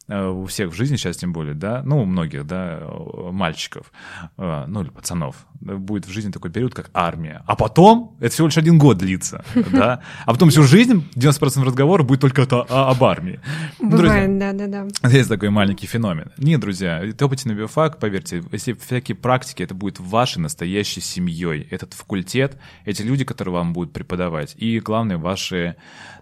[0.08, 2.88] э, у всех в жизни сейчас тем более, да, ну, у многих, да,
[3.32, 3.92] мальчиков,
[4.38, 7.42] э, ну, или пацанов, будет в жизни такой период, как армия.
[7.48, 12.04] А потом, это всего лишь один год длится, да, а потом всю жизнь 90% разговора
[12.04, 13.40] будет только об армии.
[13.80, 14.86] Бывает, да-да-да.
[15.02, 16.32] Здесь такой маленький феномен.
[16.38, 21.66] Нет, друзья, друзья, топайте на биофак, поверьте, если всякие практики, это будет вашей настоящей семьей.
[21.72, 25.78] Этот факультет, эти люди, которые вам будут преподавать, и, главное, ваши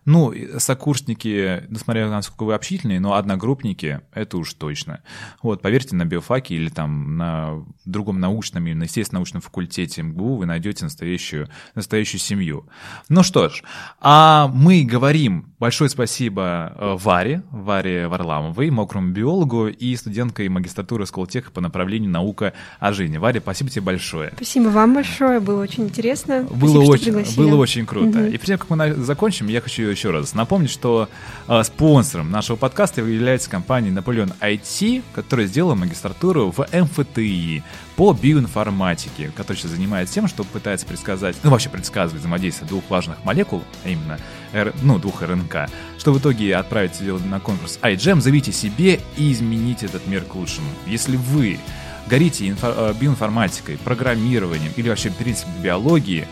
[0.05, 5.01] ну, сокурсники, несмотря на насколько вы общительные, но одногруппники, это уж точно.
[5.41, 10.37] Вот, поверьте, на биофаке или там на другом научном или на естественно научном факультете МГУ
[10.37, 12.65] вы найдете настоящую, настоящую семью.
[13.09, 13.63] Ну что ж,
[14.01, 21.51] а мы говорим большое спасибо э, Варе, Варе Варламовой, мокрому биологу и студенткой магистратуры Сколтеха
[21.51, 23.17] по направлению наука о жизни.
[23.17, 24.33] Варе, спасибо тебе большое.
[24.35, 26.43] Спасибо вам большое, было очень интересно.
[26.43, 28.19] Было, спасибо, очень, было очень круто.
[28.19, 28.27] Угу.
[28.27, 31.09] И прежде чем мы закончим, я хочу еще раз напомнить, что
[31.47, 37.63] э, спонсором нашего подкаста является компания Napoleon IT, которая сделала магистратуру в МФТИ
[37.95, 43.23] по биоинформатике, которая сейчас занимается тем, что пытается предсказать, ну вообще предсказывать взаимодействие двух важных
[43.23, 44.19] молекул, а именно
[44.51, 49.85] R, ну, двух РНК, что в итоге отправить на конкурс iGEM, зовите себе и измените
[49.85, 50.67] этот мир к лучшему.
[50.85, 51.59] Если вы
[52.07, 56.27] горите инфо- э, биоинформатикой, программированием или вообще, в принципе, биологией,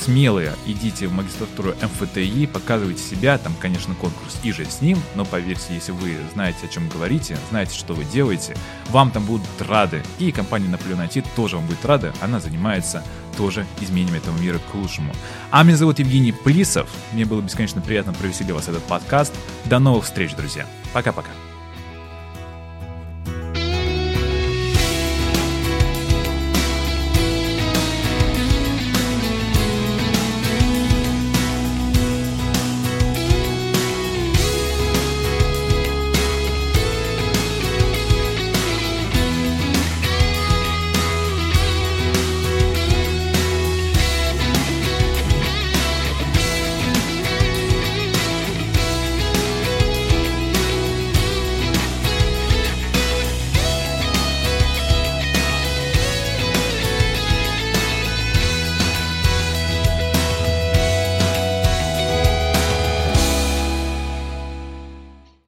[0.00, 5.24] смелые, идите в магистратуру МФТИ, показывайте себя, там, конечно, конкурс и же с ним, но
[5.24, 8.56] поверьте, если вы знаете, о чем говорите, знаете, что вы делаете,
[8.88, 13.04] вам там будут рады, и компания Наполеон IT тоже вам будет рада, она занимается
[13.36, 15.12] тоже изменением этого мира к лучшему.
[15.50, 19.34] А меня зовут Евгений Плисов, мне было бесконечно приятно провести для вас этот подкаст.
[19.66, 20.66] До новых встреч, друзья.
[20.92, 21.30] Пока-пока.